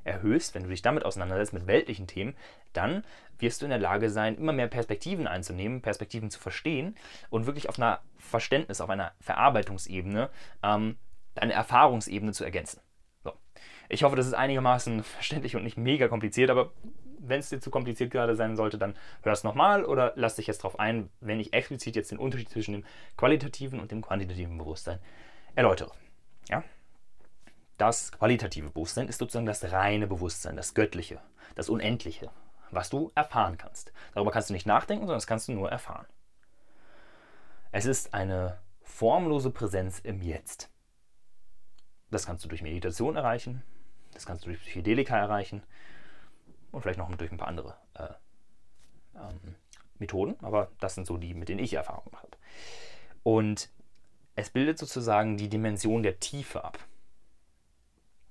[0.08, 2.34] erhöhst, wenn du dich damit auseinandersetzt, mit weltlichen Themen,
[2.72, 3.04] dann
[3.38, 6.96] wirst du in der Lage sein, immer mehr Perspektiven einzunehmen, Perspektiven zu verstehen
[7.30, 10.30] und wirklich auf einer Verständnis, auf einer Verarbeitungsebene
[10.62, 10.96] ähm,
[11.34, 12.80] deine Erfahrungsebene zu ergänzen.
[13.22, 13.32] So.
[13.88, 16.72] Ich hoffe, das ist einigermaßen verständlich und nicht mega kompliziert, aber
[17.20, 20.46] wenn es dir zu kompliziert gerade sein sollte, dann hör es nochmal oder lass dich
[20.46, 22.84] jetzt darauf ein, wenn ich explizit jetzt den Unterschied zwischen dem
[23.16, 24.98] qualitativen und dem quantitativen Bewusstsein
[25.54, 25.92] erläutere.
[26.48, 26.62] Ja?
[27.78, 31.20] Das qualitative Bewusstsein ist sozusagen das reine Bewusstsein, das Göttliche,
[31.54, 32.30] das Unendliche,
[32.70, 33.92] was du erfahren kannst.
[34.14, 36.06] Darüber kannst du nicht nachdenken, sondern das kannst du nur erfahren.
[37.70, 40.70] Es ist eine formlose Präsenz im Jetzt.
[42.10, 43.62] Das kannst du durch Meditation erreichen,
[44.12, 45.62] das kannst du durch Psychedelika erreichen
[46.72, 48.08] und vielleicht noch durch ein paar andere äh,
[49.14, 49.54] ähm,
[49.98, 52.36] Methoden, aber das sind so die, mit denen ich Erfahrung habe.
[53.22, 53.68] Und
[54.34, 56.78] es bildet sozusagen die Dimension der Tiefe ab.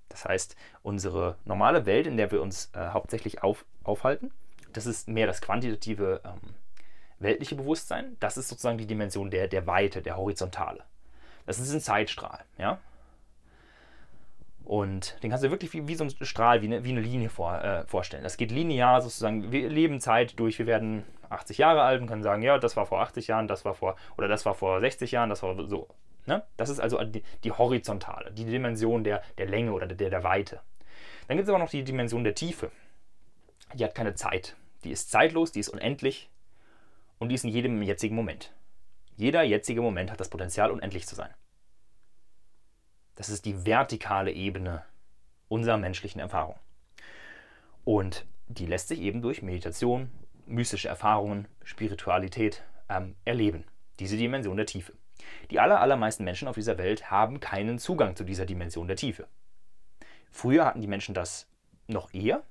[0.09, 4.31] Das heißt, unsere normale Welt, in der wir uns äh, hauptsächlich auf, aufhalten,
[4.73, 6.53] das ist mehr das quantitative ähm,
[7.19, 8.17] weltliche Bewusstsein.
[8.19, 10.83] Das ist sozusagen die Dimension der, der Weite, der Horizontale.
[11.45, 12.43] Das ist ein Zeitstrahl.
[12.57, 12.79] Ja?
[14.63, 17.29] Und den kannst du wirklich wie, wie so ein Strahl, wie eine, wie eine Linie
[17.29, 18.23] vor, äh, vorstellen.
[18.23, 19.51] Das geht linear sozusagen.
[19.51, 20.59] Wir leben Zeit durch.
[20.59, 23.65] Wir werden 80 Jahre alt und können sagen, ja, das war vor 80 Jahren, das
[23.65, 25.87] war vor, oder das war vor 60 Jahren, das war so.
[26.27, 26.43] Ne?
[26.57, 30.61] Das ist also die, die, horizontale, die Dimension der, der Länge oder der, der Weite.
[31.27, 32.71] Dann gibt es aber noch die Dimension der Tiefe.
[33.73, 34.55] Die hat keine Zeit.
[34.83, 36.29] Die ist zeitlos, die ist unendlich
[37.17, 38.53] und die ist in jedem jetzigen Moment.
[39.15, 41.33] Jeder jetzige Moment hat das Potenzial, unendlich zu sein.
[43.15, 44.83] Das ist die vertikale Ebene
[45.47, 46.55] unserer menschlichen Erfahrung.
[47.83, 50.11] Und die lässt sich eben durch Meditation,
[50.45, 53.63] mystische Erfahrungen, Spiritualität ähm, erleben.
[53.99, 54.93] Diese Dimension der Tiefe.
[55.51, 59.27] Die aller, allermeisten Menschen auf dieser Welt haben keinen Zugang zu dieser Dimension der Tiefe.
[60.31, 61.47] Früher hatten die Menschen das
[61.87, 62.43] noch eher,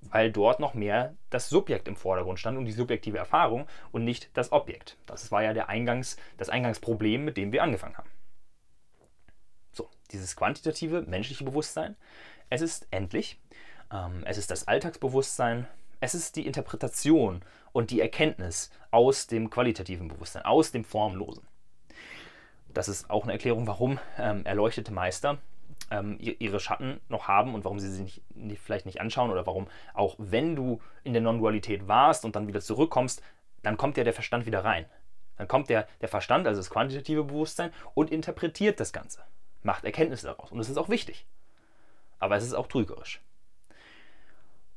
[0.00, 4.30] weil dort noch mehr das Subjekt im Vordergrund stand und die subjektive Erfahrung und nicht
[4.34, 4.96] das Objekt.
[5.06, 8.10] Das war ja der Eingangs, das Eingangsproblem, mit dem wir angefangen haben.
[9.72, 11.96] So, dieses quantitative menschliche Bewusstsein,
[12.50, 13.40] es ist endlich,
[13.92, 15.66] ähm, es ist das Alltagsbewusstsein,
[16.00, 21.46] es ist die Interpretation und die Erkenntnis aus dem qualitativen Bewusstsein, aus dem Formlosen.
[22.76, 25.38] Das ist auch eine Erklärung, warum ähm, erleuchtete Meister
[25.90, 29.46] ähm, ihre Schatten noch haben und warum sie sie nicht, nicht, vielleicht nicht anschauen oder
[29.46, 33.22] warum auch wenn du in der Non-Dualität warst und dann wieder zurückkommst,
[33.62, 34.84] dann kommt ja der Verstand wieder rein.
[35.38, 39.24] Dann kommt der, der Verstand, also das quantitative Bewusstsein, und interpretiert das Ganze,
[39.62, 40.52] macht Erkenntnisse daraus.
[40.52, 41.24] Und das ist auch wichtig.
[42.18, 43.22] Aber es ist auch trügerisch.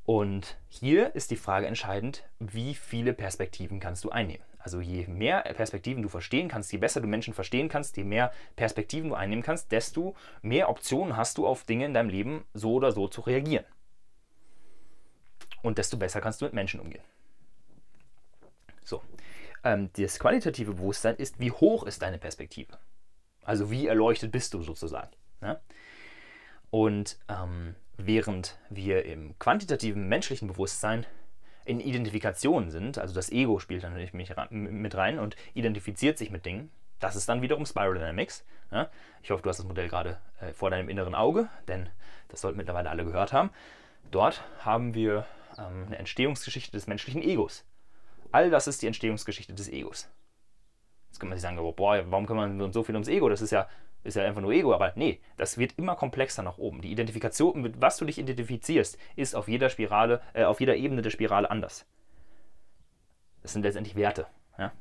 [0.06, 4.49] Und hier ist die Frage entscheidend, wie viele Perspektiven kannst du einnehmen.
[4.70, 8.32] Also je mehr Perspektiven du verstehen kannst, je besser du Menschen verstehen kannst, je mehr
[8.56, 12.74] Perspektiven du einnehmen kannst, desto mehr Optionen hast du auf Dinge in deinem Leben so
[12.74, 13.66] oder so zu reagieren.
[15.64, 17.04] Und desto besser kannst du mit Menschen umgehen.
[18.84, 19.02] So,
[19.64, 22.78] ähm, das qualitative Bewusstsein ist, wie hoch ist deine Perspektive?
[23.42, 25.10] Also wie erleuchtet bist du sozusagen?
[25.42, 25.60] Ne?
[26.70, 31.08] Und ähm, während wir im quantitativen menschlichen Bewusstsein
[31.70, 36.72] in Identifikation sind, also das Ego spielt natürlich mit rein und identifiziert sich mit Dingen,
[37.00, 38.44] das ist dann wiederum Spiral Dynamics.
[38.72, 38.90] Ne?
[39.22, 41.88] Ich hoffe, du hast das Modell gerade äh, vor deinem inneren Auge, denn
[42.28, 43.52] das sollten mittlerweile alle gehört haben.
[44.10, 45.28] Dort haben wir
[45.60, 47.64] ähm, eine Entstehungsgeschichte des menschlichen Egos.
[48.32, 50.10] All das ist die Entstehungsgeschichte des Egos.
[51.10, 53.30] Jetzt kann man sich sagen, boah, warum kümmern wir uns so viel ums Ego?
[53.30, 53.70] Das ist ja,
[54.04, 54.74] ist ja einfach nur Ego.
[54.74, 56.82] Aber nee, das wird immer komplexer nach oben.
[56.82, 61.02] Die Identifikation, mit was du dich identifizierst, ist auf jeder Spirale, äh, auf jeder Ebene
[61.02, 61.86] der Spirale anders.
[63.42, 64.28] Das sind letztendlich Werte.
[64.58, 64.72] Ja?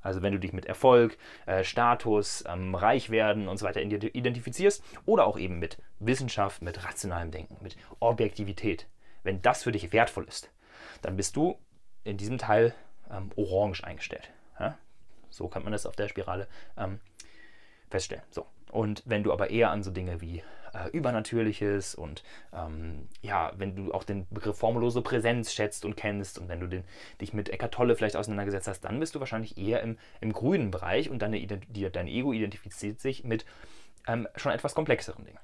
[0.00, 5.26] Also wenn du dich mit Erfolg, äh, Status, ähm, Reichwerden und so weiter identifizierst oder
[5.26, 8.86] auch eben mit Wissenschaft, mit rationalem Denken, mit Objektivität,
[9.22, 10.52] wenn das für dich wertvoll ist,
[11.00, 11.58] dann bist du
[12.04, 12.74] in diesem Teil
[13.10, 14.30] ähm, orange eingestellt.
[14.60, 14.78] Ja?
[15.30, 17.00] So kann man das auf der Spirale ähm,
[17.88, 18.24] feststellen.
[18.30, 18.46] So.
[18.74, 23.76] Und wenn du aber eher an so Dinge wie äh, Übernatürliches und ähm, ja, wenn
[23.76, 26.82] du auch den Begriff formulose Präsenz schätzt und kennst und wenn du den,
[27.20, 30.72] dich mit Eckart Tolle vielleicht auseinandergesetzt hast, dann bist du wahrscheinlich eher im, im grünen
[30.72, 33.44] Bereich und deine, die, dein Ego identifiziert sich mit
[34.08, 35.38] ähm, schon etwas komplexeren Dingen.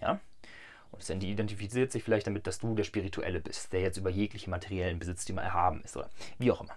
[0.00, 0.20] Ja?
[0.92, 4.50] Und es identifiziert sich vielleicht damit, dass du der Spirituelle bist, der jetzt über jegliche
[4.50, 6.76] materiellen Besitz, die man erhaben ist oder wie auch immer.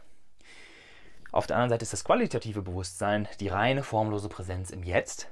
[1.31, 5.29] Auf der anderen Seite ist das qualitative Bewusstsein die reine formlose Präsenz im Jetzt,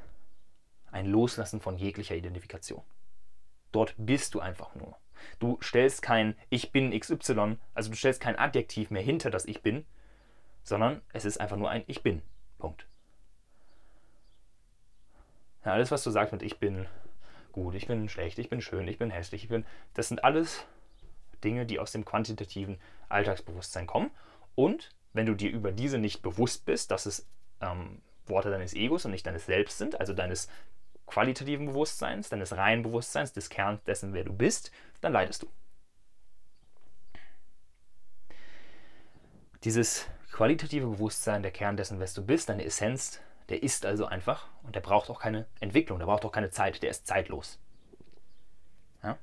[0.92, 2.84] ein Loslassen von jeglicher Identifikation.
[3.72, 4.98] Dort bist du einfach nur.
[5.40, 9.62] Du stellst kein Ich bin XY, also du stellst kein Adjektiv mehr hinter das Ich
[9.62, 9.86] bin,
[10.64, 12.22] sondern es ist einfach nur ein Ich bin.
[12.58, 12.88] Punkt.
[15.64, 16.86] Ja, alles, was du sagst mit Ich bin
[17.52, 19.66] gut, ich bin schlecht, ich bin schön, ich bin hässlich, ich bin.
[19.94, 20.66] Das sind alles
[21.44, 22.80] Dinge, die aus dem quantitativen
[23.10, 24.12] Alltagsbewusstsein kommen.
[24.56, 27.26] Und wenn du dir über diese nicht bewusst bist, dass es
[27.62, 30.50] ähm, Worte deines Egos und nicht deines Selbst sind, also deines
[31.08, 35.48] qualitativen Bewusstseins, deines reinen Bewusstseins, des Kerns dessen, wer du bist, dann leidest du.
[39.64, 44.50] Dieses qualitative Bewusstsein, der Kern dessen, wer du bist, deine Essenz, der ist also einfach
[44.64, 47.58] und der braucht auch keine Entwicklung, der braucht auch keine Zeit, der ist zeitlos.
[49.02, 49.18] Ja?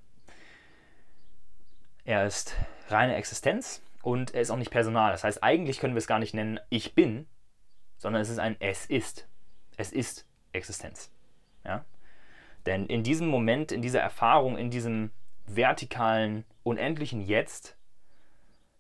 [2.07, 2.57] Er ist
[2.89, 5.13] reine Existenz und er ist auch nicht personal.
[5.13, 7.27] Das heißt, eigentlich können wir es gar nicht nennen, ich bin,
[7.97, 9.29] sondern es ist ein Es ist.
[9.77, 11.11] Es ist Existenz.
[11.65, 11.85] Ja?
[12.67, 15.11] Denn in diesem Moment, in dieser Erfahrung, in diesem
[15.47, 17.77] vertikalen, unendlichen Jetzt,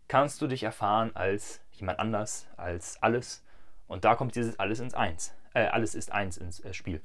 [0.09, 3.43] kannst du dich erfahren als jemand anders, als alles
[3.89, 5.35] und da kommt dieses alles ins Eins.
[5.55, 7.03] Äh, alles ist eins ins äh, Spiel.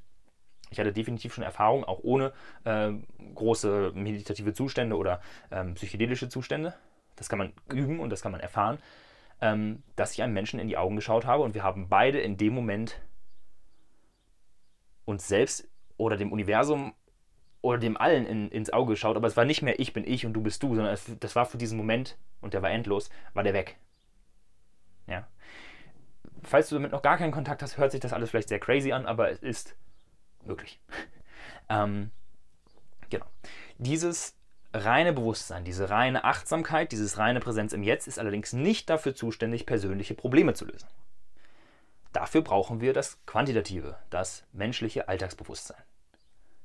[0.70, 2.92] Ich hatte definitiv schon Erfahrung, auch ohne äh,
[3.36, 6.74] große meditative Zustände oder ähm, psychedelische Zustände.
[7.18, 8.80] Das kann man üben und das kann man erfahren,
[9.42, 12.38] ähm, dass ich einem Menschen in die Augen geschaut habe und wir haben beide in
[12.38, 13.02] dem Moment
[15.04, 16.94] uns selbst oder dem Universum
[17.62, 20.26] oder dem Allen in, ins Auge geschaut, aber es war nicht mehr ich bin ich
[20.26, 23.10] und du bist du, sondern es, das war für diesen Moment, und der war endlos,
[23.34, 23.78] war der weg.
[25.08, 25.28] Ja
[26.44, 28.92] falls du damit noch gar keinen Kontakt hast, hört sich das alles vielleicht sehr crazy
[28.92, 29.76] an, aber es ist
[30.46, 30.80] möglich.
[31.70, 32.12] ähm,
[33.10, 33.26] genau.
[33.78, 34.37] Dieses
[34.78, 39.66] reine Bewusstsein, diese reine Achtsamkeit, dieses reine Präsenz im Jetzt ist allerdings nicht dafür zuständig,
[39.66, 40.88] persönliche Probleme zu lösen.
[42.14, 45.84] Dafür brauchen wir das quantitative, das menschliche Alltagsbewusstsein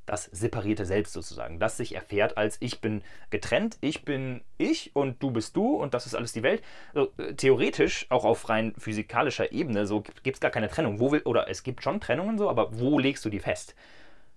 [0.06, 5.22] das separierte Selbst sozusagen, das sich erfährt als ich bin getrennt, ich bin ich und
[5.22, 6.62] du bist du und das ist alles die Welt.
[6.94, 10.98] Also, theoretisch, auch auf rein physikalischer Ebene, so gibt es gar keine Trennung.
[10.98, 13.74] Wo will, oder es gibt schon Trennungen so, aber wo legst du die fest?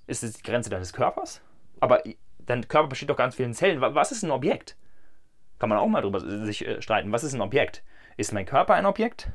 [0.07, 1.41] Ist es die Grenze deines Körpers?
[1.79, 2.03] Aber
[2.45, 3.81] dein Körper besteht doch ganz vielen Zellen.
[3.81, 4.75] Was ist ein Objekt?
[5.60, 7.12] Kann man auch mal drüber sich äh, streiten.
[7.12, 7.84] Was ist ein Objekt?
[8.17, 9.29] Ist mein Körper ein Objekt?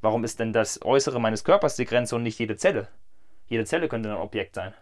[0.00, 2.88] Warum ist denn das Äußere meines Körpers die Grenze und nicht jede Zelle?
[3.46, 4.74] Jede Zelle könnte ein Objekt sein.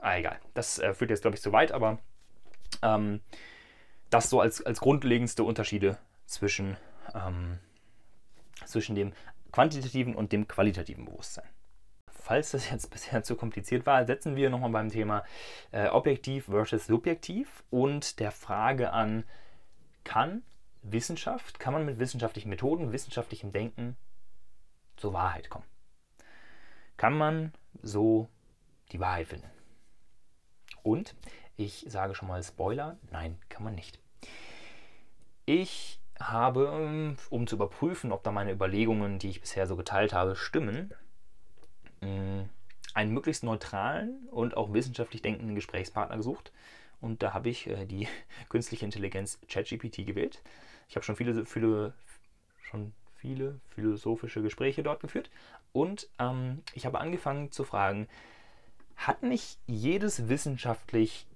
[0.00, 0.38] Ah, egal.
[0.54, 1.98] Das äh, führt jetzt, glaube ich, zu weit, aber
[2.82, 3.20] ähm,
[4.10, 6.76] das so als, als grundlegendste Unterschiede zwischen,
[7.14, 7.58] ähm,
[8.64, 9.12] zwischen dem
[9.52, 11.48] quantitativen und dem qualitativen Bewusstsein.
[12.22, 15.24] Falls das jetzt bisher zu kompliziert war, setzen wir nochmal beim Thema
[15.72, 19.24] äh, objektiv versus subjektiv und der Frage an,
[20.04, 20.42] kann
[20.82, 23.96] Wissenschaft, kann man mit wissenschaftlichen Methoden, wissenschaftlichem Denken
[24.96, 25.66] zur Wahrheit kommen?
[26.96, 28.28] Kann man so
[28.92, 29.50] die Wahrheit finden?
[30.82, 31.14] Und
[31.56, 32.96] Ich sage schon mal Spoiler.
[33.10, 34.00] Nein, kann man nicht.
[35.44, 40.12] Ich habe, ähm, um zu überprüfen, ob da meine Überlegungen, die ich bisher so geteilt
[40.12, 40.94] habe, stimmen,
[42.02, 42.42] mm,
[42.94, 46.52] einen möglichst neutralen und auch wissenschaftlich denkenden Gesprächspartner gesucht.
[47.00, 48.08] Und da habe ich äh, die
[48.48, 50.42] künstliche Intelligenz ChatGPT gewählt.
[50.88, 51.94] Ich habe schon viele, viele,
[52.62, 55.30] schon viele philosophische Gespräche dort geführt.
[55.72, 58.08] Und ähm, ich habe angefangen zu fragen,
[58.96, 61.26] hat nicht jedes wissenschaftlich,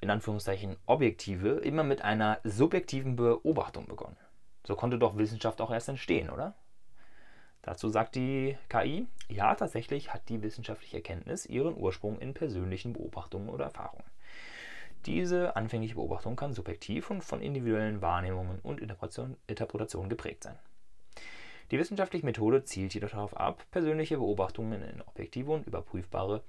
[0.00, 4.16] in Anführungszeichen, objektive immer mit einer subjektiven Beobachtung begonnen?
[4.64, 6.54] So konnte doch Wissenschaft auch erst entstehen, oder?
[7.62, 13.48] Dazu sagt die KI, ja, tatsächlich hat die wissenschaftliche Erkenntnis ihren Ursprung in persönlichen Beobachtungen
[13.48, 14.04] oder Erfahrungen.
[15.06, 20.58] Diese anfängliche Beobachtung kann subjektiv und von individuellen Wahrnehmungen und Interpretationen geprägt sein.
[21.70, 26.42] Die wissenschaftliche Methode zielt jedoch darauf ab, persönliche Beobachtungen in objektive und überprüfbare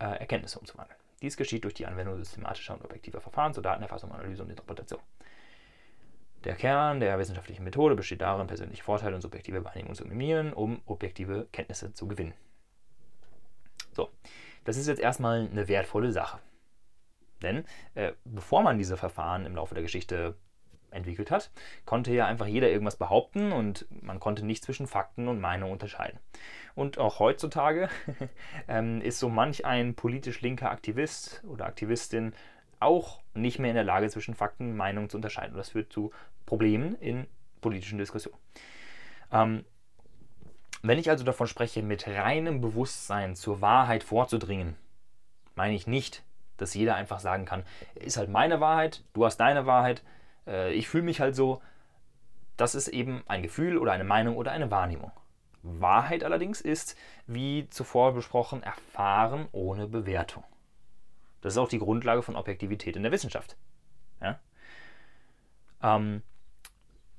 [0.00, 0.98] äh, Erkenntnisse umzuwandeln.
[1.22, 5.00] Dies geschieht durch die Anwendung systematischer und objektiver Verfahren zur Datenerfassung, Analyse und Interpretation.
[6.44, 10.82] Der Kern der wissenschaftlichen Methode besteht darin, persönliche Vorteile und subjektive Wahrnehmung zu minimieren, um
[10.84, 12.34] objektive Kenntnisse zu gewinnen.
[13.92, 14.10] So,
[14.64, 16.38] das ist jetzt erstmal eine wertvolle Sache.
[17.42, 20.36] Denn äh, bevor man diese Verfahren im Laufe der Geschichte
[20.90, 21.50] entwickelt hat,
[21.84, 26.20] konnte ja einfach jeder irgendwas behaupten und man konnte nicht zwischen Fakten und Meinung unterscheiden.
[26.74, 27.88] Und auch heutzutage
[28.68, 32.32] ähm, ist so manch ein politisch linker Aktivist oder Aktivistin
[32.80, 35.52] auch nicht mehr in der Lage, zwischen Fakten und Meinungen zu unterscheiden.
[35.52, 36.12] Und das führt zu
[36.46, 37.26] Problemen in
[37.60, 38.38] politischen Diskussionen.
[39.32, 39.64] Ähm,
[40.82, 44.76] wenn ich also davon spreche, mit reinem Bewusstsein zur Wahrheit vorzudringen,
[45.54, 46.22] meine ich nicht,
[46.56, 50.02] dass jeder einfach sagen kann, ist halt meine Wahrheit, du hast deine Wahrheit,
[50.46, 51.60] äh, ich fühle mich halt so.
[52.56, 55.10] Das ist eben ein Gefühl oder eine Meinung oder eine Wahrnehmung.
[55.62, 60.44] Wahrheit allerdings ist, wie zuvor besprochen, erfahren ohne Bewertung.
[61.44, 63.58] Das ist auch die Grundlage von Objektivität in der Wissenschaft.
[64.22, 64.40] Ja?
[65.82, 66.22] Ähm,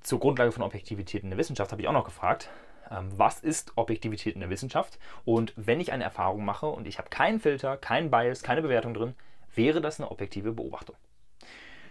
[0.01, 2.49] zur Grundlage von Objektivität in der Wissenschaft habe ich auch noch gefragt,
[2.89, 4.97] ähm, was ist Objektivität in der Wissenschaft?
[5.25, 8.95] Und wenn ich eine Erfahrung mache und ich habe keinen Filter, keinen Bias, keine Bewertung
[8.95, 9.13] drin,
[9.53, 10.95] wäre das eine objektive Beobachtung.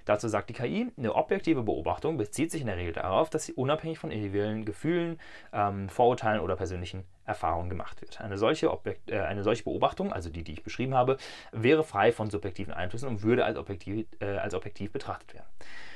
[0.05, 3.55] Dazu sagt die KI, eine objektive Beobachtung bezieht sich in der Regel darauf, dass sie
[3.55, 5.19] unabhängig von individuellen Gefühlen,
[5.53, 8.21] ähm, Vorurteilen oder persönlichen Erfahrungen gemacht wird.
[8.21, 11.17] Eine solche, Objekt, äh, eine solche Beobachtung, also die, die ich beschrieben habe,
[11.53, 15.47] wäre frei von subjektiven Einflüssen und würde als objektiv, äh, als objektiv betrachtet werden.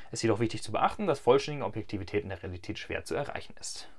[0.06, 3.54] Es ist jedoch wichtig zu beachten, dass vollständige Objektivität in der Realität schwer zu erreichen
[3.60, 3.90] ist.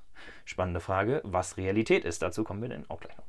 [0.44, 2.24] Spannende Frage, was Realität ist.
[2.24, 3.26] Dazu kommen wir dann auch gleich noch.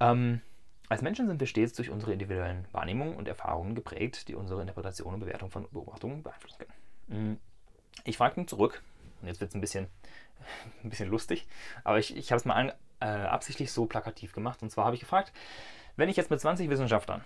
[0.00, 0.40] Ähm,
[0.88, 5.14] als Menschen sind wir stets durch unsere individuellen Wahrnehmungen und Erfahrungen geprägt, die unsere Interpretation
[5.14, 7.32] und Bewertung von Beobachtungen beeinflussen können.
[7.32, 7.38] Mm,
[8.04, 8.82] ich frage nun zurück,
[9.22, 9.86] und jetzt wird es ein bisschen,
[10.84, 11.46] ein bisschen lustig,
[11.84, 14.62] aber ich, ich habe es mal an, äh, absichtlich so plakativ gemacht.
[14.62, 15.32] Und zwar habe ich gefragt,
[15.96, 17.24] wenn ich jetzt mit 20 Wissenschaftlern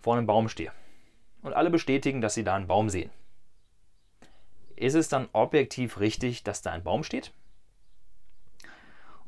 [0.00, 0.72] vor einem Baum stehe
[1.42, 3.10] und alle bestätigen, dass sie da einen Baum sehen,
[4.76, 7.32] ist es dann objektiv richtig, dass da ein Baum steht?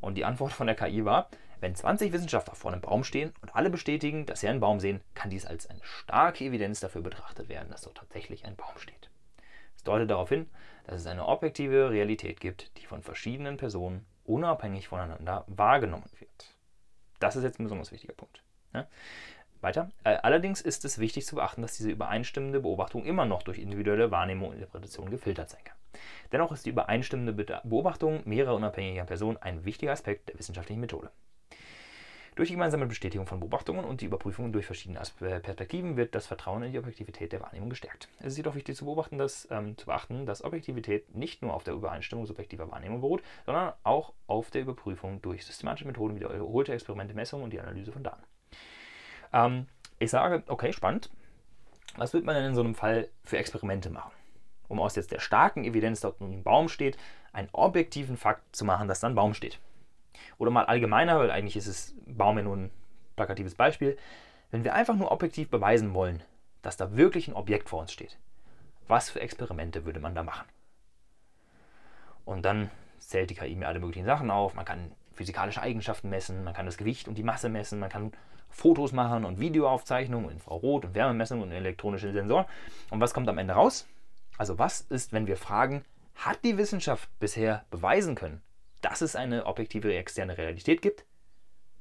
[0.00, 1.28] Und die Antwort von der KI war,
[1.62, 5.00] wenn 20 Wissenschaftler vor einem Baum stehen und alle bestätigen, dass sie einen Baum sehen,
[5.14, 9.10] kann dies als eine starke Evidenz dafür betrachtet werden, dass dort tatsächlich ein Baum steht.
[9.76, 10.50] Es deutet darauf hin,
[10.88, 16.56] dass es eine objektive Realität gibt, die von verschiedenen Personen unabhängig voneinander wahrgenommen wird.
[17.20, 18.42] Das ist jetzt ein besonders wichtiger Punkt.
[18.74, 18.88] Ja?
[19.60, 19.92] Weiter.
[20.02, 24.10] Äh, allerdings ist es wichtig zu beachten, dass diese übereinstimmende Beobachtung immer noch durch individuelle
[24.10, 25.76] Wahrnehmung und Interpretation gefiltert sein kann.
[26.32, 31.12] Dennoch ist die übereinstimmende Beobachtung mehrerer unabhängiger Personen ein wichtiger Aspekt der wissenschaftlichen Methode.
[32.34, 36.26] Durch die gemeinsame Bestätigung von Beobachtungen und die Überprüfung durch verschiedene äh, Perspektiven wird das
[36.26, 38.08] Vertrauen in die Objektivität der Wahrnehmung gestärkt.
[38.20, 41.62] Es ist jedoch wichtig zu beobachten, dass, ähm, zu beachten, dass Objektivität nicht nur auf
[41.62, 47.12] der Übereinstimmung subjektiver Wahrnehmung beruht, sondern auch auf der Überprüfung durch systematische Methoden, wiederholte Experimente,
[47.12, 48.22] Messungen und die Analyse von Daten.
[49.34, 49.66] Ähm,
[49.98, 51.10] ich sage, okay, spannend.
[51.96, 54.12] Was wird man denn in so einem Fall für Experimente machen?
[54.68, 56.96] Um aus jetzt der starken Evidenz, dort ein Baum steht,
[57.34, 59.58] einen objektiven Fakt zu machen, dass da ein Baum steht.
[60.38, 62.70] Oder mal allgemeiner, weil eigentlich ist es Baum ja nur ein
[63.16, 63.96] plakatives Beispiel.
[64.50, 66.22] Wenn wir einfach nur objektiv beweisen wollen,
[66.62, 68.18] dass da wirklich ein Objekt vor uns steht,
[68.88, 70.46] was für Experimente würde man da machen?
[72.24, 74.54] Und dann zählt die KI mir alle möglichen Sachen auf.
[74.54, 78.12] Man kann physikalische Eigenschaften messen, man kann das Gewicht und die Masse messen, man kann
[78.48, 82.44] Fotos machen und Videoaufzeichnungen, Infrarot- und Wärmemessungen und elektronische Sensoren.
[82.90, 83.86] Und was kommt am Ende raus?
[84.38, 85.84] Also was ist, wenn wir fragen,
[86.14, 88.42] hat die Wissenschaft bisher beweisen können,
[88.82, 91.06] dass es eine objektive externe Realität gibt?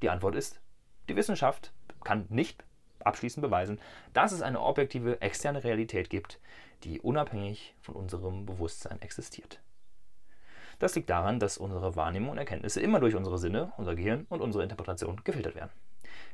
[0.00, 0.60] Die Antwort ist,
[1.08, 1.72] die Wissenschaft
[2.02, 2.64] kann nicht
[3.00, 3.80] abschließend beweisen,
[4.12, 6.40] dass es eine objektive externe Realität gibt,
[6.84, 9.60] die unabhängig von unserem Bewusstsein existiert.
[10.78, 14.40] Das liegt daran, dass unsere Wahrnehmung und Erkenntnisse immer durch unsere Sinne, unser Gehirn und
[14.40, 15.70] unsere Interpretation gefiltert werden.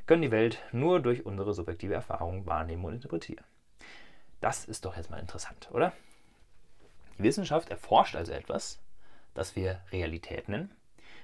[0.05, 3.45] Können die Welt nur durch unsere subjektive Erfahrung wahrnehmen und interpretieren.
[4.41, 5.93] Das ist doch jetzt mal interessant, oder?
[7.17, 8.79] Die Wissenschaft erforscht also etwas,
[9.39, 10.71] das wir Realität nennen,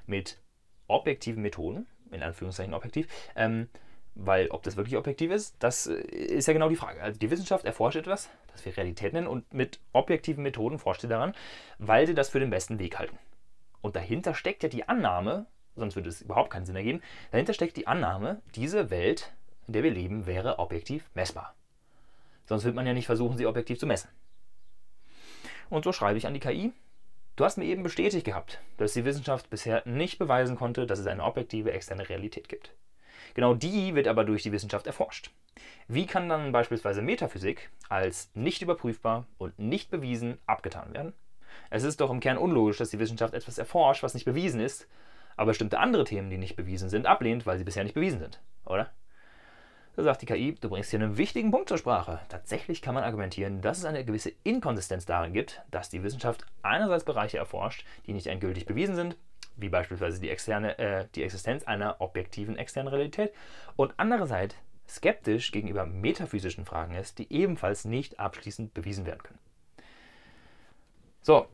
[0.06, 0.40] mit
[0.88, 3.70] objektiven Methoden, in Anführungszeichen objektiv, ähm,
[4.16, 7.02] weil ob das wirklich objektiv ist, das äh, ist ja genau die Frage.
[7.02, 11.08] Also die Wissenschaft erforscht etwas, das wir Realität nennen, und mit objektiven Methoden forscht sie
[11.08, 11.36] daran,
[11.78, 13.18] weil sie das für den besten Weg halten.
[13.82, 15.46] Und dahinter steckt ja die Annahme,
[15.76, 17.02] sonst würde es überhaupt keinen Sinn ergeben,
[17.32, 19.34] dahinter steckt die Annahme, diese Welt,
[19.68, 21.54] in der wir leben, wäre objektiv messbar.
[22.46, 24.10] Sonst wird man ja nicht versuchen, sie objektiv zu messen.
[25.70, 26.72] Und so schreibe ich an die KI.
[27.36, 31.08] Du hast mir eben bestätigt gehabt, dass die Wissenschaft bisher nicht beweisen konnte, dass es
[31.08, 32.74] eine objektive externe Realität gibt.
[33.34, 35.32] Genau die wird aber durch die Wissenschaft erforscht.
[35.90, 41.12] Wie kann dann beispielsweise Metaphysik als nicht überprüfbar und nicht bewiesen abgetan werden?
[41.70, 44.88] Es ist doch im Kern unlogisch, dass die Wissenschaft etwas erforscht, was nicht bewiesen ist,
[45.36, 48.42] aber bestimmte andere Themen, die nicht bewiesen sind, ablehnt, weil sie bisher nicht bewiesen sind,
[48.66, 48.94] oder?
[49.96, 52.20] Da sagt die KI, du bringst hier einen wichtigen Punkt zur Sprache.
[52.28, 57.06] Tatsächlich kann man argumentieren, dass es eine gewisse Inkonsistenz darin gibt, dass die Wissenschaft einerseits
[57.06, 59.16] Bereiche erforscht, die nicht endgültig bewiesen sind,
[59.56, 63.34] wie beispielsweise die, externe, äh, die Existenz einer objektiven externen Realität,
[63.78, 64.56] und andererseits
[64.88, 69.40] skeptisch gegenüber metaphysischen Fragen ist, die ebenfalls nicht abschließend bewiesen werden können.
[71.22, 71.48] So,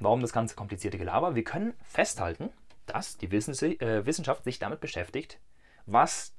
[0.00, 1.36] warum das ganze komplizierte Gelaber?
[1.36, 2.50] Wir können festhalten,
[2.86, 5.38] dass die äh, Wissenschaft sich damit beschäftigt,
[5.86, 6.35] was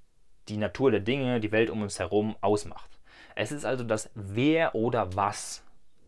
[0.48, 2.90] die Natur der Dinge, die Welt um uns herum ausmacht.
[3.36, 5.64] Es ist also das Wer oder Was,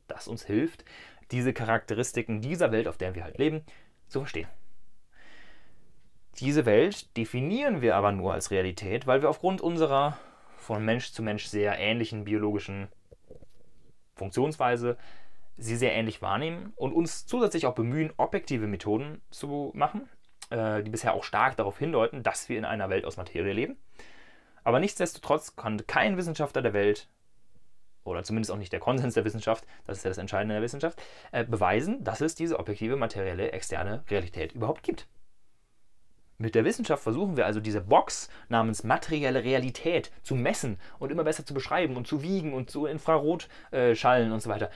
[0.07, 0.83] das uns hilft,
[1.31, 3.61] diese Charakteristiken dieser Welt, auf der wir halt leben,
[4.07, 4.47] zu verstehen.
[6.39, 10.17] Diese Welt definieren wir aber nur als Realität, weil wir aufgrund unserer
[10.57, 12.87] von Mensch zu Mensch sehr ähnlichen biologischen
[14.15, 14.97] Funktionsweise
[15.57, 20.07] sie sehr ähnlich wahrnehmen und uns zusätzlich auch bemühen, objektive Methoden zu machen,
[20.49, 23.77] äh, die bisher auch stark darauf hindeuten, dass wir in einer Welt aus Materie leben.
[24.63, 27.07] Aber nichtsdestotrotz kann kein Wissenschaftler der Welt
[28.03, 31.01] oder zumindest auch nicht der Konsens der Wissenschaft, das ist ja das Entscheidende der Wissenschaft,
[31.31, 35.07] äh, beweisen, dass es diese objektive, materielle, externe Realität überhaupt gibt.
[36.37, 41.25] Mit der Wissenschaft versuchen wir also diese Box namens materielle Realität zu messen und immer
[41.25, 44.71] besser zu beschreiben und zu wiegen und zu Infrarotschallen äh, und so weiter.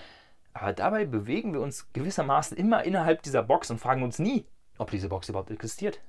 [0.54, 4.46] Aber dabei bewegen wir uns gewissermaßen immer innerhalb dieser Box und fragen uns nie,
[4.78, 6.02] ob diese Box überhaupt existiert.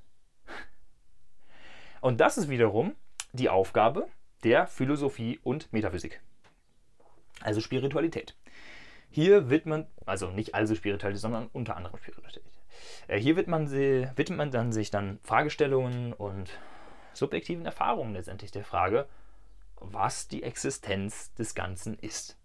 [2.00, 2.96] Und das ist wiederum
[3.34, 4.08] die Aufgabe
[4.42, 6.22] der Philosophie und Metaphysik
[7.44, 8.36] also Spiritualität.
[9.10, 12.42] Hier wird man, also nicht also Spiritualität, sondern unter anderem Spiritualität.
[13.06, 16.50] Äh, hier wird man, widmet man dann sich dann Fragestellungen und
[17.12, 19.08] subjektiven Erfahrungen letztendlich der Frage,
[19.76, 22.36] was die Existenz des Ganzen ist.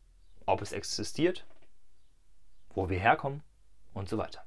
[0.45, 1.45] Ob es existiert,
[2.73, 3.41] wo wir herkommen
[3.93, 4.43] und so weiter.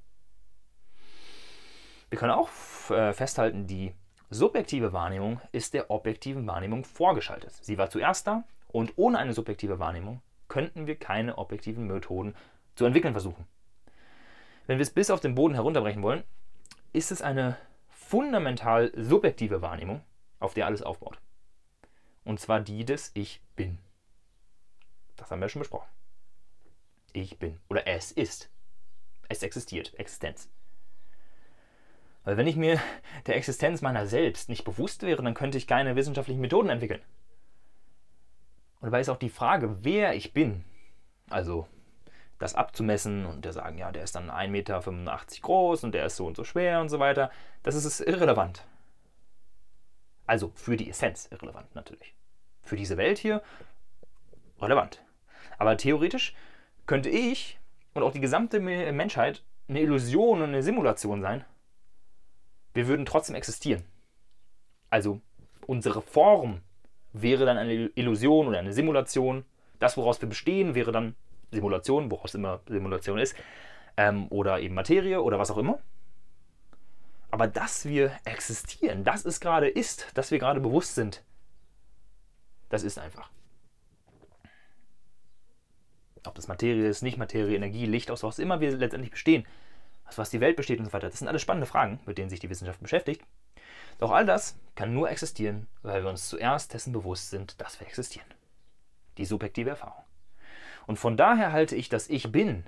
[2.11, 2.51] Wir können auch
[2.91, 3.95] äh, festhalten, die
[4.35, 7.53] subjektive Wahrnehmung ist der objektiven Wahrnehmung vorgeschaltet.
[7.61, 12.35] Sie war zuerst da und ohne eine subjektive Wahrnehmung könnten wir keine objektiven Methoden
[12.75, 13.47] zu entwickeln versuchen.
[14.67, 16.23] Wenn wir es bis auf den Boden herunterbrechen wollen,
[16.93, 17.57] ist es eine
[17.89, 20.03] fundamental subjektive Wahrnehmung,
[20.41, 21.19] auf der alles aufbaut.
[22.25, 23.79] Und zwar die des Ich bin.
[25.17, 25.89] Das haben wir schon besprochen.
[27.13, 27.59] Ich bin.
[27.69, 28.51] Oder es ist.
[29.29, 29.99] Es existiert.
[29.99, 30.49] Existenz.
[32.25, 32.81] Weil wenn ich mir
[33.27, 37.03] der Existenz meiner selbst nicht bewusst wäre, dann könnte ich keine wissenschaftlichen Methoden entwickeln.
[38.81, 40.65] Und dabei ist auch die Frage, wer ich bin,
[41.31, 41.69] also
[42.39, 44.81] das abzumessen und der sagen, ja, der ist dann 1,85 Meter
[45.43, 47.31] groß und der ist so und so schwer und so weiter,
[47.63, 48.67] das ist irrelevant.
[50.27, 52.15] Also für die Essenz irrelevant natürlich.
[52.63, 53.43] Für diese Welt hier
[54.61, 55.05] relevant.
[55.59, 56.35] Aber theoretisch
[56.87, 57.61] könnte ich
[57.95, 61.45] und auch die gesamte Menschheit eine Illusion und eine Simulation sein.
[62.75, 63.83] Wir würden trotzdem existieren.
[64.91, 65.21] Also
[65.67, 66.61] unsere Form
[67.13, 69.45] wäre dann eine Illusion oder eine Simulation.
[69.79, 71.15] Das, woraus wir bestehen, wäre dann
[71.51, 73.37] Simulation, woraus immer Simulation ist,
[73.97, 75.79] ähm, oder eben Materie oder was auch immer.
[77.31, 81.23] Aber dass wir existieren, dass es gerade ist, dass wir gerade bewusst sind,
[82.69, 83.31] das ist einfach.
[86.25, 89.47] Ob das Materie ist, nicht Materie, Energie, Licht, aus was immer wir letztendlich bestehen,
[90.13, 92.29] aus was die Welt besteht und so weiter, das sind alles spannende Fragen, mit denen
[92.29, 93.23] sich die Wissenschaft beschäftigt.
[93.99, 97.87] Doch all das kann nur existieren, weil wir uns zuerst dessen bewusst sind, dass wir
[97.87, 98.27] existieren.
[99.17, 100.03] Die subjektive Erfahrung.
[100.87, 102.65] Und von daher halte ich das Ich Bin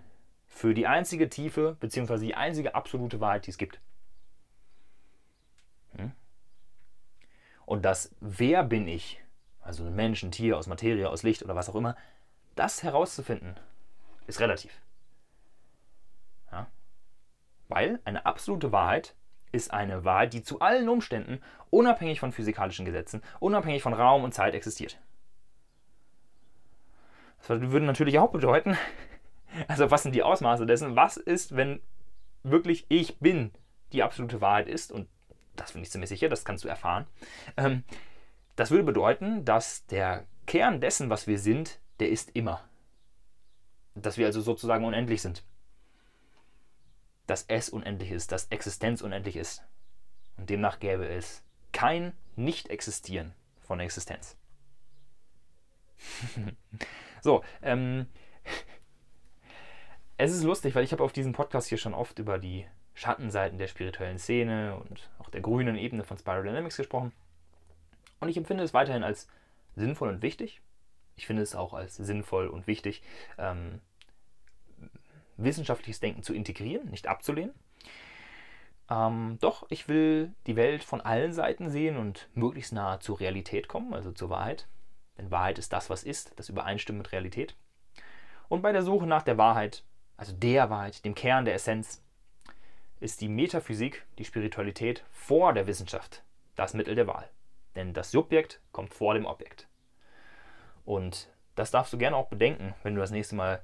[0.46, 2.18] für die einzige tiefe bzw.
[2.18, 3.80] die einzige absolute Wahrheit, die es gibt.
[5.96, 6.12] Hm?
[7.66, 9.20] Und das Wer bin ich,
[9.60, 11.96] also ein Mensch, ein Tier aus Materie, aus Licht oder was auch immer,
[12.54, 13.56] das herauszufinden,
[14.26, 14.83] ist relativ.
[17.68, 19.14] Weil eine absolute Wahrheit
[19.52, 21.40] ist eine Wahrheit, die zu allen Umständen,
[21.70, 24.98] unabhängig von physikalischen Gesetzen, unabhängig von Raum und Zeit existiert.
[27.46, 28.76] Das würde natürlich auch bedeuten,
[29.68, 30.96] also was sind die Ausmaße dessen?
[30.96, 31.80] Was ist, wenn
[32.42, 33.52] wirklich ich bin
[33.92, 34.92] die absolute Wahrheit ist?
[34.92, 35.08] Und
[35.56, 37.06] das bin ich ziemlich sicher, das kannst du erfahren.
[37.56, 37.84] Ähm,
[38.56, 42.62] das würde bedeuten, dass der Kern dessen, was wir sind, der ist immer.
[43.94, 45.44] Dass wir also sozusagen unendlich sind.
[47.26, 49.62] Dass es unendlich ist, dass Existenz unendlich ist.
[50.36, 54.36] Und demnach gäbe es kein Nicht-Existieren von Existenz.
[57.22, 58.06] so, ähm,
[60.16, 63.58] es ist lustig, weil ich habe auf diesem Podcast hier schon oft über die Schattenseiten
[63.58, 67.12] der spirituellen Szene und auch der grünen Ebene von Spiral Dynamics gesprochen.
[68.20, 69.28] Und ich empfinde es weiterhin als
[69.74, 70.62] sinnvoll und wichtig.
[71.16, 73.02] Ich finde es auch als sinnvoll und wichtig,
[73.38, 73.80] ähm,
[75.36, 77.54] wissenschaftliches Denken zu integrieren, nicht abzulehnen.
[78.90, 83.68] Ähm, doch, ich will die Welt von allen Seiten sehen und möglichst nahe zur Realität
[83.68, 84.68] kommen, also zur Wahrheit.
[85.16, 87.56] Denn Wahrheit ist das, was ist, das übereinstimmt mit Realität.
[88.48, 89.84] Und bei der Suche nach der Wahrheit,
[90.16, 92.02] also der Wahrheit, dem Kern der Essenz,
[93.00, 96.22] ist die Metaphysik, die Spiritualität vor der Wissenschaft
[96.56, 97.28] das Mittel der Wahl.
[97.74, 99.68] Denn das Subjekt kommt vor dem Objekt.
[100.84, 103.62] Und das darfst du gerne auch bedenken, wenn du das nächste Mal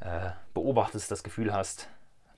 [0.00, 1.88] äh, beobachtest, das Gefühl hast,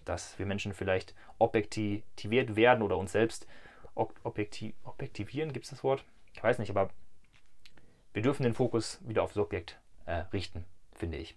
[0.05, 3.47] dass wir Menschen vielleicht objektiviert werden oder uns selbst
[3.95, 6.05] objektiv, objektivieren, gibt es das Wort?
[6.33, 6.91] Ich weiß nicht, aber
[8.13, 11.37] wir dürfen den Fokus wieder aufs Subjekt äh, richten, finde ich.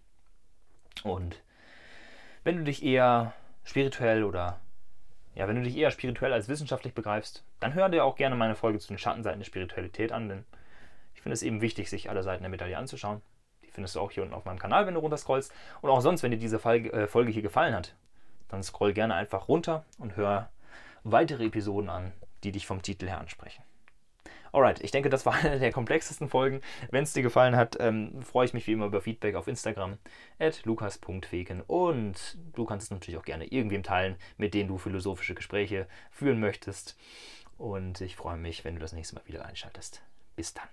[1.04, 1.42] Und
[2.44, 4.60] wenn du dich eher spirituell oder
[5.36, 8.56] ja, wenn du dich eher spirituell als wissenschaftlich begreifst, dann hör dir auch gerne meine
[8.56, 10.46] Folge zu den Schattenseiten der Spiritualität an, denn
[11.16, 13.22] ich finde es eben wichtig, sich alle Seiten der Medaille anzuschauen.
[13.74, 15.52] Findest du auch hier unten auf meinem Kanal, wenn du runterscrollst.
[15.82, 17.96] Und auch sonst, wenn dir diese äh, Folge hier gefallen hat,
[18.50, 20.50] dann scroll gerne einfach runter und hör
[21.04, 22.14] weitere Episoden an,
[22.44, 23.64] die dich vom Titel her ansprechen.
[24.54, 26.62] Alright, ich denke, das war eine der komplexesten Folgen.
[26.92, 29.98] Wenn es dir gefallen hat, ähm, freue ich mich wie immer über Feedback auf Instagram
[30.40, 35.34] at lukas.feken und du kannst es natürlich auch gerne irgendwem teilen, mit dem du philosophische
[35.34, 36.96] Gespräche führen möchtest.
[37.58, 40.04] Und ich freue mich, wenn du das nächste Mal wieder einschaltest.
[40.36, 40.68] Bis dann.